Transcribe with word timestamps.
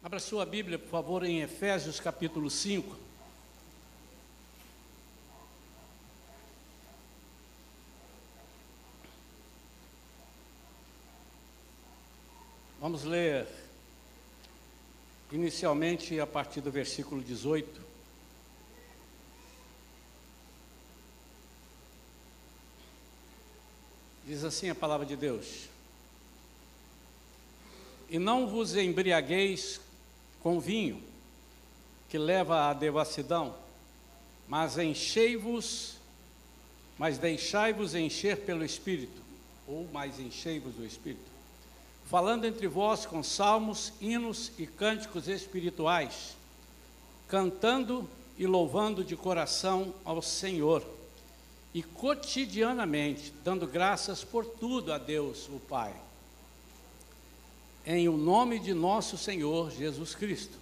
Abra 0.00 0.20
sua 0.20 0.46
Bíblia, 0.46 0.78
por 0.78 0.88
favor, 0.88 1.24
em 1.24 1.40
Efésios 1.40 1.98
capítulo 1.98 2.48
5. 2.48 2.96
Vamos 12.80 13.02
ler 13.02 13.48
inicialmente 15.32 16.20
a 16.20 16.26
partir 16.28 16.60
do 16.60 16.70
versículo 16.70 17.20
18. 17.20 17.82
Diz 24.24 24.44
assim 24.44 24.70
a 24.70 24.76
palavra 24.76 25.04
de 25.04 25.16
Deus: 25.16 25.68
E 28.08 28.16
não 28.16 28.46
vos 28.46 28.76
embriagueis 28.76 29.87
com 30.42 30.60
vinho, 30.60 31.02
que 32.08 32.18
leva 32.18 32.68
à 32.68 32.72
devassidão, 32.72 33.54
mas 34.46 34.78
enchei-vos, 34.78 35.96
mas 36.98 37.18
deixai-vos 37.18 37.94
encher 37.94 38.38
pelo 38.38 38.64
Espírito, 38.64 39.20
ou 39.66 39.86
mais 39.92 40.18
enchei-vos 40.18 40.74
do 40.74 40.86
Espírito, 40.86 41.30
falando 42.06 42.46
entre 42.46 42.66
vós 42.66 43.04
com 43.04 43.22
salmos, 43.22 43.92
hinos 44.00 44.52
e 44.58 44.66
cânticos 44.66 45.28
espirituais, 45.28 46.36
cantando 47.28 48.08
e 48.38 48.46
louvando 48.46 49.04
de 49.04 49.16
coração 49.16 49.92
ao 50.04 50.22
Senhor 50.22 50.82
e 51.74 51.82
cotidianamente 51.82 53.32
dando 53.44 53.66
graças 53.66 54.24
por 54.24 54.44
tudo 54.44 54.92
a 54.92 54.98
Deus, 54.98 55.48
o 55.48 55.60
Pai. 55.60 55.94
Em 57.86 58.08
o 58.08 58.16
nome 58.16 58.58
de 58.58 58.74
nosso 58.74 59.16
Senhor 59.16 59.70
Jesus 59.70 60.14
Cristo, 60.14 60.58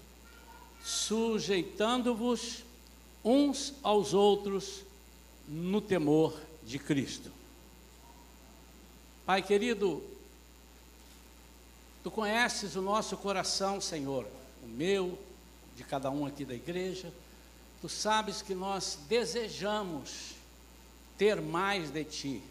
sujeitando-vos 0.84 2.64
uns 3.24 3.74
aos 3.82 4.14
outros 4.14 4.82
no 5.48 5.80
temor 5.80 6.40
de 6.62 6.78
Cristo. 6.78 7.32
Pai 9.24 9.42
querido, 9.42 10.00
tu 12.04 12.10
conheces 12.10 12.76
o 12.76 12.82
nosso 12.82 13.16
coração, 13.16 13.80
Senhor, 13.80 14.24
o 14.62 14.68
meu, 14.68 15.18
de 15.76 15.82
cada 15.82 16.10
um 16.10 16.24
aqui 16.24 16.44
da 16.44 16.54
igreja. 16.54 17.12
Tu 17.80 17.88
sabes 17.88 18.40
que 18.40 18.54
nós 18.54 18.98
desejamos 19.08 20.36
ter 21.18 21.40
mais 21.40 21.90
de 21.90 22.04
Ti. 22.04 22.42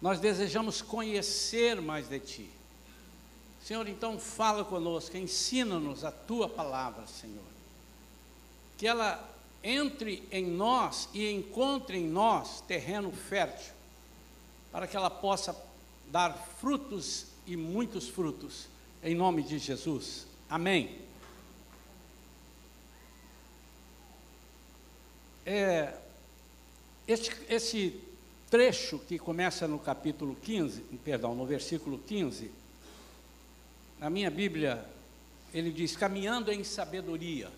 Nós 0.00 0.20
desejamos 0.20 0.80
conhecer 0.80 1.80
mais 1.80 2.08
de 2.08 2.20
Ti. 2.20 2.50
Senhor, 3.64 3.88
então 3.88 4.18
fala 4.18 4.62
conosco, 4.62 5.16
ensina-nos 5.16 6.04
a 6.04 6.12
Tua 6.12 6.46
palavra, 6.46 7.06
Senhor. 7.06 7.46
Que 8.76 8.86
ela 8.86 9.26
entre 9.62 10.22
em 10.30 10.44
nós 10.44 11.08
e 11.14 11.30
encontre 11.30 11.96
em 11.96 12.06
nós 12.06 12.60
terreno 12.60 13.10
fértil, 13.10 13.72
para 14.70 14.86
que 14.86 14.94
ela 14.94 15.08
possa 15.08 15.56
dar 16.08 16.34
frutos 16.60 17.28
e 17.46 17.56
muitos 17.56 18.06
frutos, 18.06 18.68
em 19.02 19.14
nome 19.14 19.42
de 19.42 19.58
Jesus. 19.58 20.26
Amém. 20.46 20.98
É, 25.46 25.94
esse, 27.08 27.30
esse 27.48 27.98
trecho 28.50 28.98
que 28.98 29.18
começa 29.18 29.66
no 29.66 29.78
capítulo 29.78 30.36
15, 30.36 30.82
perdão, 31.02 31.34
no 31.34 31.46
versículo 31.46 31.96
15, 31.96 32.63
na 34.04 34.10
minha 34.10 34.30
Bíblia, 34.30 34.86
ele 35.54 35.72
diz: 35.72 35.96
caminhando 35.96 36.52
em 36.52 36.62
sabedoria. 36.62 37.50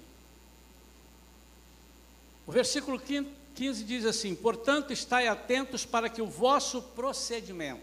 O 2.47 2.53
versículo 2.53 3.01
15 3.01 3.83
diz 3.83 4.05
assim: 4.05 4.33
Portanto, 4.33 4.93
estai 4.93 5.27
atentos 5.27 5.85
para 5.85 6.09
que 6.09 6.23
o 6.23 6.27
vosso 6.29 6.81
procedimento 6.81 7.83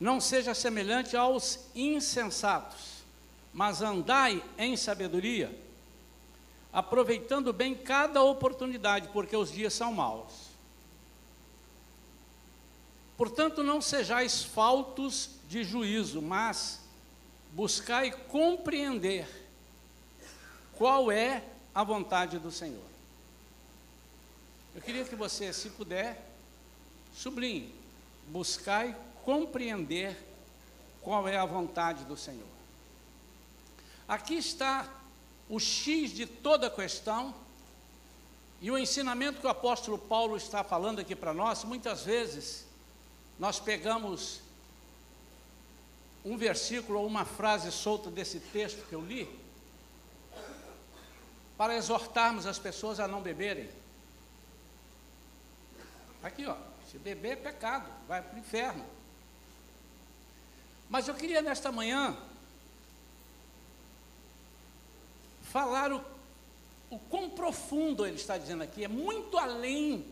não 0.00 0.22
seja 0.22 0.54
semelhante 0.54 1.18
aos 1.18 1.66
insensatos, 1.74 3.04
mas 3.52 3.82
andai 3.82 4.42
em 4.56 4.74
sabedoria 4.74 5.54
aproveitando 6.72 7.52
bem 7.52 7.74
cada 7.74 8.22
oportunidade, 8.22 9.10
porque 9.12 9.36
os 9.36 9.52
dias 9.52 9.74
são 9.74 9.92
maus. 9.92 10.48
Portanto, 13.18 13.62
não 13.62 13.82
sejais 13.82 14.42
faltos 14.42 15.28
de 15.46 15.62
juízo, 15.62 16.22
mas 16.22 16.83
buscai 17.54 18.10
compreender 18.10 19.28
qual 20.76 21.10
é 21.10 21.42
a 21.72 21.84
vontade 21.84 22.38
do 22.40 22.50
Senhor. 22.50 22.82
Eu 24.74 24.82
queria 24.82 25.04
que 25.04 25.14
você, 25.14 25.52
se 25.52 25.70
puder, 25.70 26.20
sublinhe, 27.14 27.72
buscai 28.26 28.96
compreender 29.24 30.20
qual 31.00 31.28
é 31.28 31.36
a 31.36 31.44
vontade 31.44 32.04
do 32.04 32.16
Senhor. 32.16 32.42
Aqui 34.08 34.34
está 34.34 34.92
o 35.48 35.60
X 35.60 36.10
de 36.10 36.26
toda 36.26 36.66
a 36.66 36.70
questão 36.70 37.32
e 38.60 38.68
o 38.68 38.76
ensinamento 38.76 39.40
que 39.40 39.46
o 39.46 39.50
apóstolo 39.50 39.96
Paulo 39.96 40.36
está 40.36 40.64
falando 40.64 40.98
aqui 40.98 41.14
para 41.14 41.32
nós, 41.32 41.62
muitas 41.62 42.02
vezes 42.02 42.66
nós 43.38 43.60
pegamos 43.60 44.40
um 46.24 46.36
versículo 46.36 47.00
ou 47.00 47.06
uma 47.06 47.24
frase 47.24 47.70
solta 47.70 48.10
desse 48.10 48.40
texto 48.40 48.86
que 48.88 48.94
eu 48.94 49.00
li, 49.00 49.28
para 51.56 51.76
exortarmos 51.76 52.46
as 52.46 52.58
pessoas 52.58 52.98
a 52.98 53.06
não 53.06 53.20
beberem. 53.20 53.68
Aqui, 56.22 56.46
ó, 56.46 56.56
se 56.90 56.98
beber 56.98 57.32
é 57.32 57.36
pecado, 57.36 57.88
vai 58.08 58.22
para 58.22 58.34
o 58.34 58.38
inferno. 58.38 58.84
Mas 60.88 61.06
eu 61.06 61.14
queria 61.14 61.42
nesta 61.42 61.70
manhã 61.70 62.16
falar 65.42 65.92
o, 65.92 66.02
o 66.90 66.98
quão 66.98 67.30
profundo 67.30 68.06
ele 68.06 68.16
está 68.16 68.38
dizendo 68.38 68.62
aqui, 68.62 68.84
é 68.84 68.88
muito 68.88 69.36
além 69.36 70.06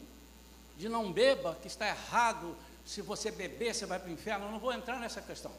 de 0.76 0.88
não 0.88 1.12
beba, 1.12 1.56
que 1.60 1.68
está 1.68 1.88
errado, 1.88 2.56
se 2.84 3.00
você 3.00 3.30
beber, 3.30 3.74
você 3.74 3.86
vai 3.86 3.98
para 3.98 4.08
o 4.08 4.12
inferno. 4.12 4.46
Eu 4.46 4.52
não 4.52 4.58
vou 4.58 4.72
entrar 4.72 4.98
nessa 4.98 5.22
questão. 5.22 5.52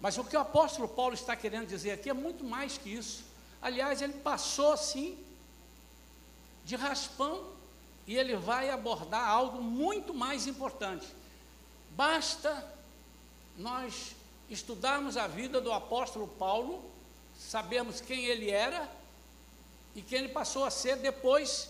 Mas 0.00 0.16
o 0.16 0.24
que 0.24 0.36
o 0.36 0.40
apóstolo 0.40 0.88
Paulo 0.88 1.14
está 1.14 1.34
querendo 1.34 1.66
dizer 1.66 1.92
aqui 1.92 2.08
é 2.08 2.14
muito 2.14 2.44
mais 2.44 2.78
que 2.78 2.90
isso. 2.90 3.24
Aliás, 3.60 4.00
ele 4.00 4.12
passou 4.14 4.72
assim, 4.72 5.18
de 6.64 6.76
raspão, 6.76 7.44
e 8.06 8.16
ele 8.16 8.36
vai 8.36 8.70
abordar 8.70 9.28
algo 9.28 9.62
muito 9.62 10.14
mais 10.14 10.46
importante. 10.46 11.06
Basta 11.90 12.64
nós 13.56 14.14
estudarmos 14.48 15.16
a 15.16 15.26
vida 15.26 15.60
do 15.60 15.72
apóstolo 15.72 16.26
Paulo, 16.26 16.82
sabemos 17.38 18.00
quem 18.00 18.24
ele 18.24 18.50
era 18.50 18.88
e 19.94 20.00
quem 20.00 20.20
ele 20.20 20.28
passou 20.28 20.64
a 20.64 20.70
ser 20.70 20.96
depois 20.96 21.68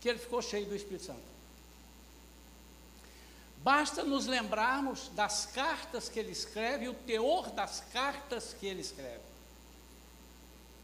que 0.00 0.08
ele 0.08 0.18
ficou 0.18 0.40
cheio 0.42 0.66
do 0.66 0.76
Espírito 0.76 1.06
Santo. 1.06 1.33
Basta 3.64 4.04
nos 4.04 4.26
lembrarmos 4.26 5.08
das 5.14 5.46
cartas 5.46 6.10
que 6.10 6.18
ele 6.18 6.32
escreve, 6.32 6.86
o 6.86 6.92
teor 6.92 7.50
das 7.50 7.80
cartas 7.94 8.54
que 8.60 8.66
ele 8.66 8.82
escreve. 8.82 9.22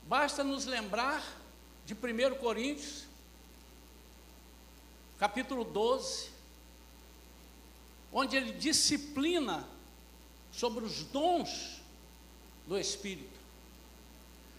Basta 0.05 0.43
nos 0.43 0.65
lembrar 0.65 1.23
de 1.85 1.93
1 1.93 2.39
Coríntios, 2.39 3.05
capítulo 5.19 5.63
12, 5.63 6.31
onde 8.11 8.35
ele 8.35 8.53
disciplina 8.53 9.69
sobre 10.51 10.83
os 10.83 11.05
dons 11.05 11.83
do 12.67 12.79
Espírito. 12.79 13.39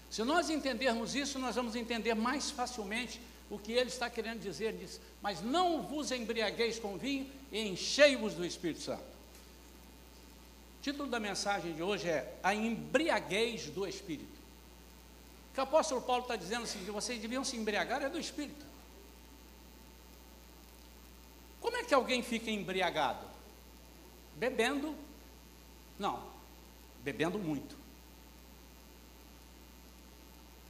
Se 0.08 0.22
nós 0.22 0.48
entendermos 0.48 1.16
isso, 1.16 1.40
nós 1.40 1.56
vamos 1.56 1.74
entender 1.74 2.14
mais 2.14 2.52
facilmente 2.52 3.20
o 3.50 3.58
que 3.58 3.72
ele 3.72 3.88
está 3.88 4.08
querendo 4.08 4.38
dizer 4.38 4.76
diz, 4.76 5.00
mas 5.20 5.42
não 5.42 5.82
vos 5.82 6.12
embriagueis 6.12 6.78
com 6.78 6.96
vinho 6.96 7.41
enchei-vos 7.60 8.34
do 8.34 8.44
Espírito 8.44 8.80
Santo. 8.80 9.02
O 9.02 10.82
título 10.82 11.08
da 11.08 11.20
mensagem 11.20 11.74
de 11.74 11.82
hoje 11.82 12.08
é 12.08 12.38
A 12.42 12.54
embriaguez 12.54 13.66
do 13.66 13.86
Espírito. 13.86 14.40
O 15.50 15.54
que 15.54 15.60
o 15.60 15.64
apóstolo 15.64 16.00
Paulo 16.00 16.22
está 16.22 16.34
dizendo 16.34 16.64
assim, 16.64 16.84
que 16.84 16.90
vocês 16.90 17.20
deviam 17.20 17.44
se 17.44 17.56
embriagar 17.56 18.02
é 18.02 18.08
do 18.08 18.18
Espírito. 18.18 18.64
Como 21.60 21.76
é 21.76 21.84
que 21.84 21.94
alguém 21.94 22.22
fica 22.22 22.50
embriagado? 22.50 23.26
Bebendo 24.36 24.96
não, 26.02 26.20
bebendo 27.04 27.38
muito. 27.38 27.76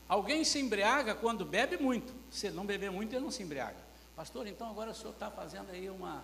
Alguém 0.09 0.45
se 0.45 0.59
embriaga 0.59 1.15
quando 1.15 1.45
bebe 1.45 1.79
muito. 1.79 2.13
Se 2.31 2.51
não 2.51 2.67
beber 2.67 2.91
muito, 2.91 3.15
ele 3.15 3.25
não 3.25 3.31
se 3.31 3.43
embriaga. 3.43 3.79
Pastor, 4.15 4.47
então 4.47 4.69
agora 4.69 4.91
o 4.91 4.95
senhor 4.95 5.13
está 5.13 5.31
fazendo 5.31 5.71
aí 5.71 5.89
uma. 5.89 6.23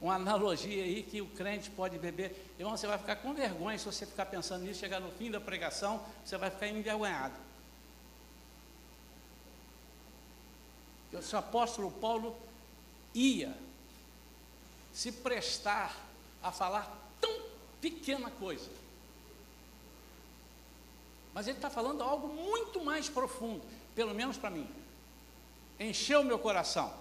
Uma 0.00 0.14
analogia 0.14 0.84
aí 0.84 1.02
que 1.02 1.20
o 1.20 1.26
crente 1.26 1.70
pode 1.70 1.98
beber. 1.98 2.54
Irmão, 2.58 2.76
você 2.76 2.86
vai 2.86 2.96
ficar 2.98 3.16
com 3.16 3.34
vergonha 3.34 3.78
se 3.78 3.84
você 3.84 4.06
ficar 4.06 4.26
pensando 4.26 4.64
nisso, 4.64 4.80
chegar 4.80 5.00
no 5.00 5.10
fim 5.12 5.30
da 5.30 5.40
pregação, 5.40 6.02
você 6.24 6.36
vai 6.38 6.50
ficar 6.50 6.68
envergonhado. 6.68 7.34
O 11.12 11.36
apóstolo 11.36 11.90
Paulo 11.90 12.36
ia 13.12 13.56
se 14.92 15.10
prestar 15.10 15.94
a 16.42 16.52
falar 16.52 16.96
tão 17.20 17.42
pequena 17.80 18.30
coisa. 18.30 18.70
Mas 21.34 21.46
ele 21.46 21.58
está 21.58 21.70
falando 21.70 22.02
algo 22.02 22.28
muito 22.28 22.82
mais 22.84 23.08
profundo, 23.08 23.62
pelo 23.94 24.14
menos 24.14 24.36
para 24.36 24.50
mim. 24.50 24.68
Encheu 25.78 26.24
meu 26.24 26.38
coração. 26.38 26.92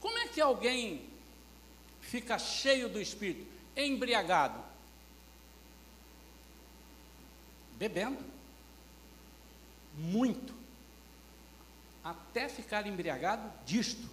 Como 0.00 0.16
é 0.18 0.19
que 0.32 0.40
alguém 0.40 1.08
fica 2.00 2.38
cheio 2.38 2.88
do 2.88 3.00
Espírito, 3.00 3.46
embriagado? 3.76 4.62
Bebendo. 7.76 8.24
Muito. 9.96 10.54
Até 12.02 12.48
ficar 12.48 12.86
embriagado 12.86 13.50
disto. 13.64 14.08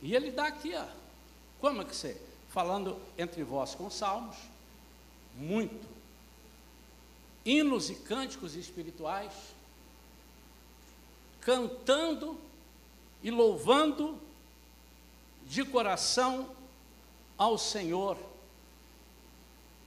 E 0.00 0.14
ele 0.14 0.30
dá 0.30 0.46
aqui, 0.46 0.74
ó. 0.74 0.86
Como 1.60 1.80
é 1.80 1.84
que 1.84 1.94
você? 1.94 2.20
Falando 2.50 3.00
entre 3.16 3.42
vós 3.44 3.74
com 3.74 3.88
salmos, 3.88 4.36
muito. 5.36 5.88
Hinos 7.44 7.88
e 7.88 7.94
cânticos 7.94 8.54
espirituais, 8.54 9.32
cantando 11.40 12.38
e 13.22 13.30
louvando 13.30 14.18
de 15.46 15.64
coração 15.64 16.50
ao 17.36 17.56
Senhor 17.58 18.16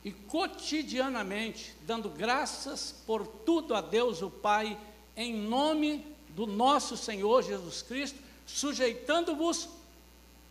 e 0.06 0.12
cotidianamente 0.12 1.76
dando 1.82 2.10
graças 2.10 2.94
por 3.08 3.26
tudo 3.26 3.74
a 3.74 3.82
Deus 3.82 4.22
o 4.22 4.30
Pai, 4.30 4.80
em 5.18 5.34
nome 5.34 6.06
do 6.30 6.46
nosso 6.46 6.96
Senhor 6.96 7.42
Jesus 7.42 7.82
Cristo, 7.82 8.20
sujeitando-vos, 8.46 9.68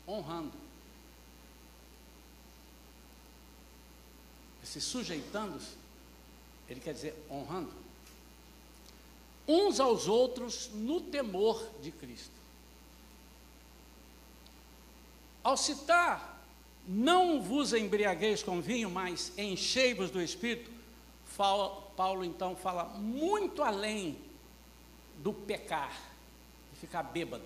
honrando. 0.09 0.53
Esse 4.65 4.81
sujeitando-se, 4.81 5.77
ele 6.69 6.81
quer 6.81 6.95
dizer 6.95 7.15
honrando. 7.31 7.73
Uns 9.47 9.79
aos 9.79 10.09
outros 10.09 10.69
no 10.75 11.01
temor 11.01 11.65
de 11.81 11.93
Cristo. 11.93 12.44
Ao 15.44 15.56
citar 15.58 16.43
não 16.88 17.41
vos 17.43 17.73
embriagueis 17.75 18.43
com 18.43 18.61
vinho, 18.61 18.91
mas 18.91 19.32
enchei-vos 19.38 20.11
do 20.11 20.20
Espírito. 20.20 20.70
Paulo 21.37 22.25
então 22.25 22.56
fala 22.56 22.85
muito 22.85 23.62
além 23.62 24.19
do 25.19 25.32
pecar, 25.32 25.93
de 26.73 26.79
ficar 26.79 27.02
bêbado. 27.02 27.44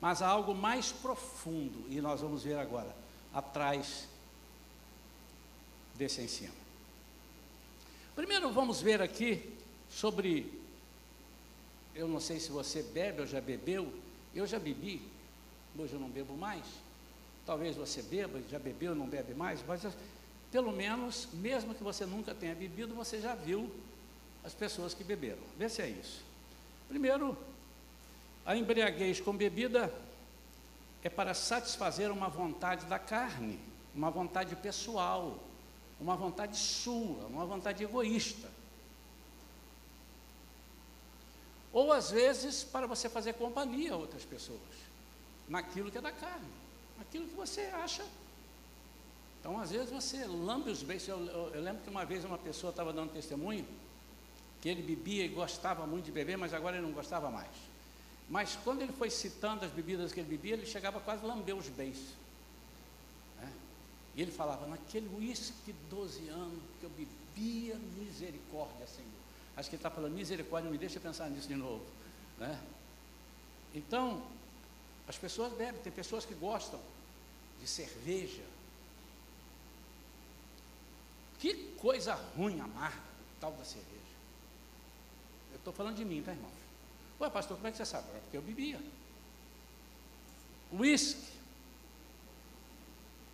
Mas 0.00 0.20
há 0.20 0.28
algo 0.28 0.54
mais 0.54 0.92
profundo, 0.92 1.86
e 1.88 2.00
nós 2.00 2.20
vamos 2.20 2.42
ver 2.42 2.58
agora, 2.58 2.94
atrás 3.32 4.08
desse 5.94 6.20
ensino. 6.20 6.52
Primeiro 8.14 8.52
vamos 8.52 8.80
ver 8.80 9.00
aqui 9.00 9.50
sobre, 9.88 10.60
eu 11.94 12.06
não 12.06 12.20
sei 12.20 12.38
se 12.38 12.50
você 12.50 12.82
bebe 12.82 13.22
ou 13.22 13.26
já 13.26 13.40
bebeu, 13.40 13.92
eu 14.34 14.46
já 14.46 14.58
bebi, 14.58 15.00
hoje 15.78 15.94
eu 15.94 16.00
não 16.00 16.08
bebo 16.08 16.36
mais. 16.36 16.64
Talvez 17.46 17.76
você 17.76 18.02
beba, 18.02 18.40
já 18.50 18.58
bebeu, 18.58 18.94
não 18.94 19.06
bebe 19.06 19.34
mais, 19.34 19.62
mas 19.66 19.86
pelo 20.50 20.72
menos, 20.72 21.28
mesmo 21.32 21.74
que 21.74 21.82
você 21.82 22.06
nunca 22.06 22.34
tenha 22.34 22.54
bebido, 22.54 22.94
você 22.94 23.20
já 23.20 23.34
viu 23.34 23.70
as 24.44 24.54
pessoas 24.54 24.94
que 24.94 25.02
beberam. 25.02 25.42
Vê 25.58 25.68
se 25.68 25.82
é 25.82 25.88
isso. 25.88 26.22
Primeiro, 26.88 27.36
a 28.46 28.56
embriaguez 28.56 29.20
com 29.20 29.36
bebida 29.36 29.92
é 31.02 31.08
para 31.08 31.34
satisfazer 31.34 32.10
uma 32.10 32.28
vontade 32.28 32.86
da 32.86 32.98
carne, 32.98 33.58
uma 33.94 34.10
vontade 34.10 34.54
pessoal, 34.56 35.38
uma 36.00 36.16
vontade 36.16 36.56
sua, 36.56 37.26
uma 37.26 37.44
vontade 37.44 37.82
egoísta. 37.82 38.48
Ou 41.74 41.92
às 41.92 42.12
vezes 42.12 42.62
para 42.62 42.86
você 42.86 43.08
fazer 43.08 43.32
companhia 43.32 43.94
a 43.94 43.96
outras 43.96 44.24
pessoas 44.24 44.60
naquilo 45.48 45.90
que 45.90 45.98
é 45.98 46.00
da 46.00 46.12
carne, 46.12 46.46
naquilo 46.96 47.26
que 47.26 47.34
você 47.34 47.62
acha. 47.62 48.06
Então, 49.40 49.60
às 49.60 49.72
vezes, 49.72 49.90
você 49.90 50.24
lambe 50.24 50.70
os 50.70 50.82
beijos. 50.82 51.08
Eu, 51.08 51.18
eu, 51.26 51.50
eu, 51.54 51.60
lembro 51.60 51.82
que 51.82 51.90
uma 51.90 52.04
vez 52.04 52.24
uma 52.24 52.38
pessoa 52.38 52.70
estava 52.70 52.92
dando 52.92 53.12
testemunho 53.12 53.66
que 54.62 54.68
ele 54.68 54.82
bebia 54.82 55.24
e 55.24 55.28
gostava 55.28 55.84
muito 55.84 56.06
de 56.06 56.12
beber, 56.12 56.38
mas 56.38 56.54
agora 56.54 56.76
ele 56.76 56.86
não 56.86 56.94
gostava 56.94 57.28
mais. 57.28 57.50
Mas 58.30 58.56
quando 58.64 58.80
ele 58.80 58.92
foi 58.92 59.10
citando 59.10 59.64
as 59.64 59.72
bebidas 59.72 60.12
que 60.12 60.20
ele 60.20 60.28
bebia, 60.28 60.54
ele 60.54 60.64
chegava 60.64 61.00
quase 61.00 61.24
a 61.24 61.26
lamber 61.26 61.54
os 61.54 61.68
beijos. 61.68 62.06
Né? 63.38 63.52
E 64.14 64.22
ele 64.22 64.30
falava, 64.30 64.66
naquele 64.66 65.12
uísque 65.14 65.74
12 65.90 66.28
anos 66.28 66.62
que 66.80 66.86
eu 66.86 66.90
bebia, 66.90 67.78
misericórdia, 67.98 68.86
Senhor. 68.86 69.23
Acho 69.56 69.68
que 69.68 69.76
ele 69.76 69.80
está 69.80 69.90
falando 69.90 70.12
misericórdia, 70.12 70.70
me 70.70 70.78
deixa 70.78 70.98
pensar 70.98 71.30
nisso 71.30 71.48
de 71.48 71.54
novo. 71.54 71.84
Né? 72.38 72.60
Então, 73.74 74.26
as 75.06 75.16
pessoas 75.16 75.52
bebem, 75.52 75.80
tem 75.80 75.92
pessoas 75.92 76.24
que 76.24 76.34
gostam 76.34 76.80
de 77.60 77.68
cerveja. 77.68 78.42
Que 81.38 81.54
coisa 81.78 82.14
ruim, 82.36 82.58
amarga, 82.60 83.02
tal 83.40 83.52
da 83.52 83.64
cerveja. 83.64 83.94
Eu 85.52 85.58
estou 85.58 85.72
falando 85.72 85.96
de 85.96 86.04
mim, 86.04 86.22
tá, 86.22 86.32
irmão? 86.32 86.50
Ué, 87.20 87.30
pastor, 87.30 87.56
como 87.56 87.68
é 87.68 87.70
que 87.70 87.76
você 87.76 87.84
sabe? 87.84 88.08
É 88.16 88.20
porque 88.20 88.36
eu 88.36 88.42
bebia. 88.42 88.80
Whisky. 90.72 91.32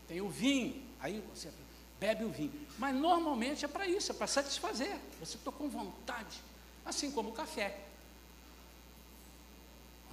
Tem 0.07 0.21
o 0.21 0.29
vinho. 0.29 0.83
Aí 1.01 1.21
você 1.33 1.51
bebe 2.00 2.25
o 2.25 2.31
vinho. 2.31 2.67
Mas 2.79 2.97
normalmente 2.97 3.64
é 3.64 3.69
para 3.69 3.87
isso, 3.87 4.11
é 4.11 4.14
para 4.14 4.26
satisfazer. 4.26 4.99
Você 5.21 5.37
está 5.37 5.52
com 5.52 5.69
vontade. 5.69 6.40
Assim 6.85 7.12
como 7.12 7.28
o 7.28 7.33
café. 7.33 7.78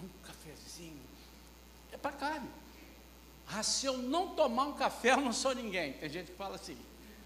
Um 0.03 0.10
cafezinho 0.24 1.00
é 1.91 1.98
para 1.98 2.12
carne. 2.12 2.50
Ah, 3.48 3.63
se 3.63 3.86
eu 3.86 3.98
não 3.98 4.36
tomar 4.36 4.65
um 4.65 4.74
café, 4.74 5.13
eu 5.13 5.22
não 5.22 5.32
sou 5.32 5.56
ninguém. 5.56 5.94
Tem 5.94 6.10
gente 6.10 6.32
que 6.32 6.38
fala 6.38 6.56
assim, 6.56 6.77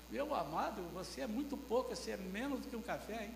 meu 0.09 0.33
amado, 0.35 0.83
você 0.93 1.21
é 1.21 1.27
muito 1.27 1.57
pouco, 1.57 1.95
você 1.95 2.11
é 2.11 2.17
menos 2.17 2.59
do 2.59 2.67
que 2.67 2.75
um 2.75 2.81
café, 2.81 3.25
hein? 3.25 3.35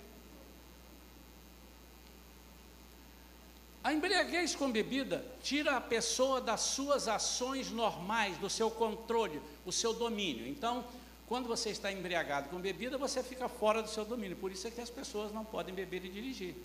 A 3.83 3.93
embriaguez 3.93 4.55
com 4.55 4.71
bebida 4.71 5.23
tira 5.43 5.77
a 5.77 5.81
pessoa 5.81 6.41
das 6.41 6.61
suas 6.61 7.07
ações 7.07 7.69
normais, 7.69 8.37
do 8.37 8.49
seu 8.49 8.69
controle, 8.69 9.39
o 9.63 9.71
seu 9.71 9.93
domínio. 9.93 10.47
Então, 10.47 10.83
quando 11.27 11.47
você 11.47 11.69
está 11.69 11.91
embriagado 11.91 12.49
com 12.49 12.59
bebida, 12.59 12.97
você 12.97 13.23
fica 13.23 13.49
fora 13.49 13.81
do 13.81 13.89
seu 13.89 14.05
domínio. 14.05 14.37
Por 14.37 14.51
isso 14.51 14.67
é 14.67 14.71
que 14.71 14.81
as 14.81 14.89
pessoas 14.89 15.31
não 15.31 15.43
podem 15.43 15.73
beber 15.73 16.05
e 16.05 16.09
dirigir. 16.09 16.55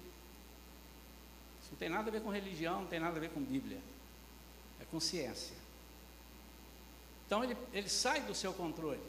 Isso 1.61 1.71
não 1.73 1.79
tem 1.79 1.89
nada 1.89 2.09
a 2.09 2.13
ver 2.13 2.21
com 2.21 2.31
religião, 2.31 2.81
não 2.81 2.87
tem 2.87 3.01
nada 3.01 3.17
a 3.17 3.21
ver 3.21 3.31
com 3.31 3.41
Bíblia 3.41 3.79
consciência. 4.91 5.55
Então 7.27 7.45
ele, 7.45 7.57
ele 7.73 7.89
sai 7.89 8.21
do 8.23 8.35
seu 8.35 8.53
controle. 8.53 9.01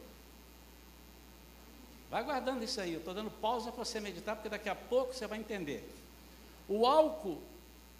Vai 2.09 2.23
guardando 2.23 2.63
isso 2.63 2.79
aí, 2.79 2.93
eu 2.93 2.99
estou 2.99 3.13
dando 3.13 3.31
pausa 3.31 3.71
para 3.71 3.83
você 3.83 3.99
meditar, 3.99 4.35
porque 4.35 4.49
daqui 4.49 4.69
a 4.69 4.75
pouco 4.75 5.13
você 5.13 5.25
vai 5.25 5.39
entender. 5.39 5.89
O 6.67 6.85
álcool 6.85 7.41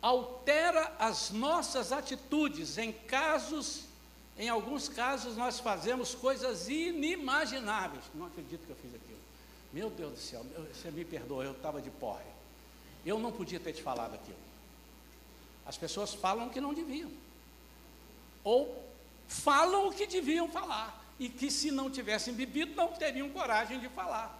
altera 0.01 0.93
as 0.99 1.31
nossas 1.31 1.91
atitudes 1.91 2.77
em 2.77 2.91
casos, 2.91 3.85
em 4.41 4.49
alguns 4.49 4.89
casos 4.89 5.37
nós 5.37 5.59
fazemos 5.59 6.15
coisas 6.15 6.67
inimagináveis. 6.67 8.03
Não 8.15 8.25
acredito 8.25 8.65
que 8.65 8.71
eu 8.71 8.75
fiz 8.75 8.95
aquilo. 8.95 9.19
Meu 9.71 9.87
Deus 9.91 10.13
do 10.13 10.19
céu, 10.19 10.43
você 10.73 10.89
me 10.89 11.05
perdoa, 11.05 11.43
eu 11.43 11.51
estava 11.51 11.79
de 11.79 11.91
porre. 11.91 12.25
Eu 13.05 13.19
não 13.19 13.31
podia 13.31 13.59
ter 13.59 13.71
te 13.71 13.83
falado 13.83 14.15
aquilo. 14.15 14.39
As 15.63 15.77
pessoas 15.77 16.15
falam 16.15 16.49
que 16.49 16.59
não 16.59 16.73
deviam 16.73 17.11
ou 18.43 18.83
falam 19.27 19.87
o 19.87 19.93
que 19.93 20.07
deviam 20.07 20.49
falar 20.49 20.99
e 21.19 21.29
que 21.29 21.51
se 21.51 21.69
não 21.69 21.91
tivessem 21.91 22.33
bebido 22.33 22.73
não 22.73 22.87
teriam 22.93 23.29
coragem 23.29 23.79
de 23.79 23.89
falar. 23.89 24.35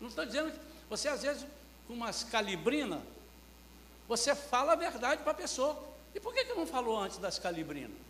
Não 0.00 0.06
estou 0.06 0.24
dizendo 0.24 0.52
que 0.52 0.60
você 0.88 1.08
às 1.08 1.22
vezes 1.22 1.44
com 1.88 1.94
umas 1.94 2.22
calibrinas 2.22 3.02
você 4.06 4.36
fala 4.36 4.74
a 4.74 4.76
verdade 4.76 5.24
para 5.24 5.32
a 5.32 5.34
pessoa. 5.34 5.76
E 6.14 6.20
por 6.20 6.32
que, 6.32 6.44
que 6.44 6.54
não 6.54 6.64
falou 6.64 6.96
antes 6.96 7.18
das 7.18 7.36
calibrinas? 7.36 8.09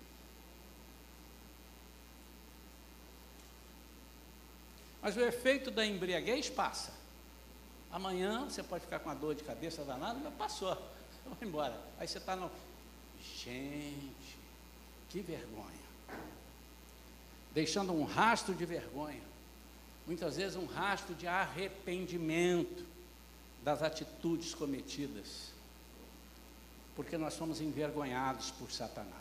Mas 5.02 5.16
o 5.16 5.20
efeito 5.20 5.70
da 5.70 5.84
embriaguez 5.84 6.50
passa. 6.50 6.92
Amanhã 7.90 8.44
você 8.44 8.62
pode 8.62 8.84
ficar 8.84 9.00
com 9.00 9.10
a 9.10 9.14
dor 9.14 9.34
de 9.34 9.42
cabeça 9.42 9.84
danada, 9.84 10.18
mas 10.22 10.34
passou, 10.34 10.74
vai 11.26 11.48
embora. 11.48 11.78
Aí 11.98 12.06
você 12.06 12.18
está 12.18 12.36
no. 12.36 12.50
Gente, 13.20 14.38
que 15.08 15.20
vergonha. 15.20 15.80
Deixando 17.52 17.92
um 17.92 18.04
rastro 18.04 18.54
de 18.54 18.64
vergonha. 18.64 19.22
Muitas 20.06 20.36
vezes 20.36 20.56
um 20.56 20.66
rastro 20.66 21.14
de 21.14 21.26
arrependimento 21.26 22.84
das 23.62 23.82
atitudes 23.82 24.54
cometidas. 24.54 25.50
Porque 26.94 27.18
nós 27.18 27.34
somos 27.34 27.60
envergonhados 27.60 28.50
por 28.52 28.70
Satanás. 28.70 29.20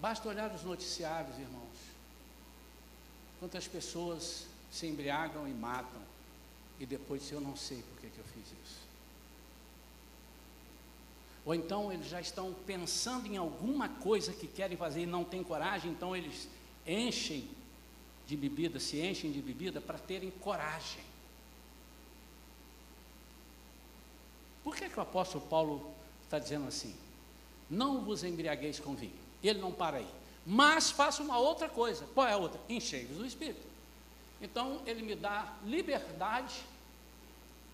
Basta 0.00 0.28
olhar 0.28 0.52
os 0.52 0.62
noticiários, 0.62 1.38
irmãos. 1.38 1.91
Quantas 3.42 3.66
pessoas 3.66 4.46
se 4.70 4.86
embriagam 4.86 5.48
e 5.48 5.52
matam, 5.52 6.00
e 6.78 6.86
depois 6.86 7.28
eu 7.32 7.40
não 7.40 7.56
sei 7.56 7.82
por 7.82 8.00
que, 8.00 8.06
que 8.06 8.18
eu 8.20 8.24
fiz 8.24 8.44
isso. 8.44 8.78
Ou 11.44 11.52
então 11.52 11.92
eles 11.92 12.06
já 12.06 12.20
estão 12.20 12.54
pensando 12.64 13.26
em 13.26 13.36
alguma 13.36 13.88
coisa 13.88 14.32
que 14.32 14.46
querem 14.46 14.76
fazer 14.76 15.02
e 15.02 15.06
não 15.06 15.24
têm 15.24 15.42
coragem, 15.42 15.90
então 15.90 16.14
eles 16.14 16.46
enchem 16.86 17.50
de 18.28 18.36
bebida, 18.36 18.78
se 18.78 19.00
enchem 19.00 19.32
de 19.32 19.42
bebida 19.42 19.80
para 19.80 19.98
terem 19.98 20.30
coragem. 20.30 21.02
Por 24.62 24.76
que, 24.76 24.88
que 24.88 24.98
o 25.00 25.02
apóstolo 25.02 25.44
Paulo 25.48 25.92
está 26.22 26.38
dizendo 26.38 26.68
assim? 26.68 26.94
Não 27.68 28.04
vos 28.04 28.22
embriagueis 28.22 28.78
com 28.78 28.94
vinho. 28.94 29.18
Ele 29.42 29.58
não 29.58 29.72
para 29.72 29.96
aí. 29.96 30.21
Mas 30.44 30.90
faça 30.90 31.22
uma 31.22 31.38
outra 31.38 31.68
coisa. 31.68 32.06
Qual 32.14 32.26
é 32.26 32.32
a 32.32 32.36
outra? 32.36 32.60
Enchei-vos 32.68 33.18
do 33.18 33.26
Espírito. 33.26 33.66
Então 34.40 34.82
ele 34.86 35.02
me 35.02 35.14
dá 35.14 35.54
liberdade 35.64 36.64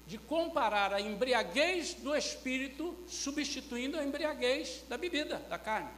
de 0.07 0.17
comparar 0.17 0.93
a 0.93 1.01
embriaguez 1.01 1.95
do 1.95 2.17
espírito 2.17 2.97
substituindo 3.07 3.99
a 3.99 4.03
embriaguez 4.03 4.83
da 4.89 4.97
bebida, 4.97 5.37
da 5.51 5.59
carne. 5.59 5.91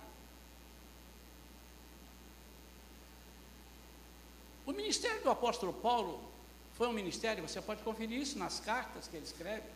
O 4.66 4.72
ministério 4.72 5.22
do 5.22 5.30
apóstolo 5.30 5.72
Paulo 5.72 6.20
foi 6.74 6.88
um 6.88 6.92
ministério, 6.92 7.46
você 7.46 7.60
pode 7.60 7.82
conferir 7.82 8.20
isso 8.20 8.36
nas 8.36 8.58
cartas 8.58 9.06
que 9.06 9.16
ele 9.16 9.24
escreve, 9.24 9.66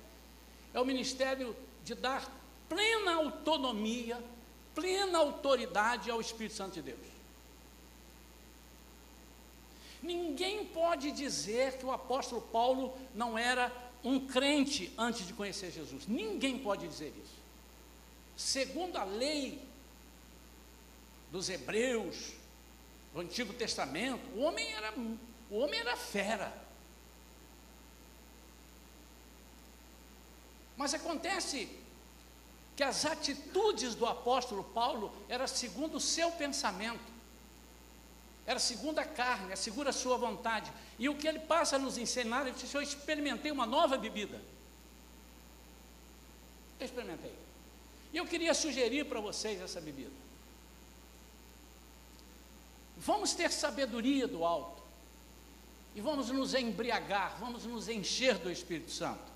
é 0.73 0.81
o 0.81 0.85
ministério 0.85 1.55
de 1.85 1.95
dar 1.95 2.29
plena 2.69 3.15
autonomia, 3.15 4.21
plena 4.75 5.19
autoridade 5.19 6.11
ao 6.11 6.21
Espírito 6.21 6.57
Santo 6.57 6.75
de 6.75 6.83
Deus. 6.83 7.14
Ninguém 10.02 10.66
pode 10.66 11.11
dizer 11.12 11.78
que 11.78 11.87
o 11.87 11.93
apóstolo 11.93 12.43
Paulo 12.43 12.97
não 13.14 13.38
era 13.38 13.73
um 14.02 14.26
crente 14.26 14.93
antes 14.99 15.26
de 15.26 15.33
conhecer 15.33 15.71
Jesus. 15.71 16.07
Ninguém 16.07 16.59
pode 16.59 16.87
dizer 16.87 17.12
isso. 17.25 17.35
Segundo 18.37 18.97
a 18.97 19.04
lei 19.04 19.62
dos 21.33 21.49
hebreus, 21.49 22.33
do 23.14 23.21
Antigo 23.21 23.54
Testamento, 23.54 24.23
o 24.37 24.40
homem 24.40 24.73
era, 24.75 24.93
o 25.50 25.59
homem 25.59 25.81
era 25.81 25.97
fera. 25.97 26.52
Mas 30.76 30.93
acontece 30.93 31.69
que 32.76 32.83
as 32.83 33.04
atitudes 33.04 33.95
do 33.95 34.07
apóstolo 34.07 34.64
Paulo 34.64 35.12
eram 35.28 35.47
segundo 35.47 35.97
o 35.97 36.00
seu 36.00 36.31
pensamento. 36.33 37.12
Era 38.47 38.59
segundo 38.59 38.99
a 38.99 39.04
carne, 39.04 39.52
é 39.52 39.57
segundo 39.57 39.88
a 39.88 39.93
sua 39.93 40.19
vontade. 40.19 40.71
E 40.99 41.09
o 41.09 41.16
que 41.16 41.26
ele 41.26 41.38
passa 41.38 41.76
a 41.76 41.78
nos 41.78 41.97
ensinar, 41.97 42.43
ele 42.43 42.57
disse: 42.57 42.75
Eu 42.75 42.83
experimentei 42.83 43.50
uma 43.50 43.64
nova 43.66 43.97
bebida. 43.97 44.40
Eu 46.78 46.85
experimentei. 46.85 47.35
E 48.12 48.16
eu 48.16 48.26
queria 48.26 48.52
sugerir 48.52 49.07
para 49.07 49.21
vocês 49.21 49.61
essa 49.61 49.81
bebida. 49.81 50.12
Vamos 52.97 53.35
ter 53.35 53.50
sabedoria 53.50 54.28
do 54.28 54.45
alto. 54.45 54.83
E 55.95 56.00
vamos 56.00 56.28
nos 56.28 56.54
embriagar, 56.54 57.37
vamos 57.38 57.64
nos 57.64 57.88
encher 57.88 58.37
do 58.38 58.50
Espírito 58.50 58.90
Santo. 58.90 59.34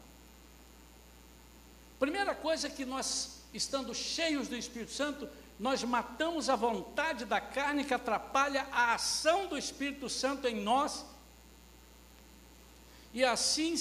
Primeira 1.99 2.35
coisa 2.35 2.71
que 2.71 2.85
nós, 2.85 3.43
estando 3.53 3.95
cheios 3.95 4.49
do 4.49 4.57
Espírito 4.57 4.93
Santo, 4.93 5.29
nós 5.59 5.83
matamos 5.83 6.49
a 6.49 6.55
vontade 6.55 7.25
da 7.25 7.41
carne 7.41 7.85
que 7.85 7.93
atrapalha 7.93 8.67
a 8.71 8.95
ação 8.95 9.49
do 9.49 9.59
Espírito 9.59 10.09
Santo 10.09 10.47
em 10.47 10.55
nós, 10.61 11.05
e 13.13 13.25
assim 13.25 13.75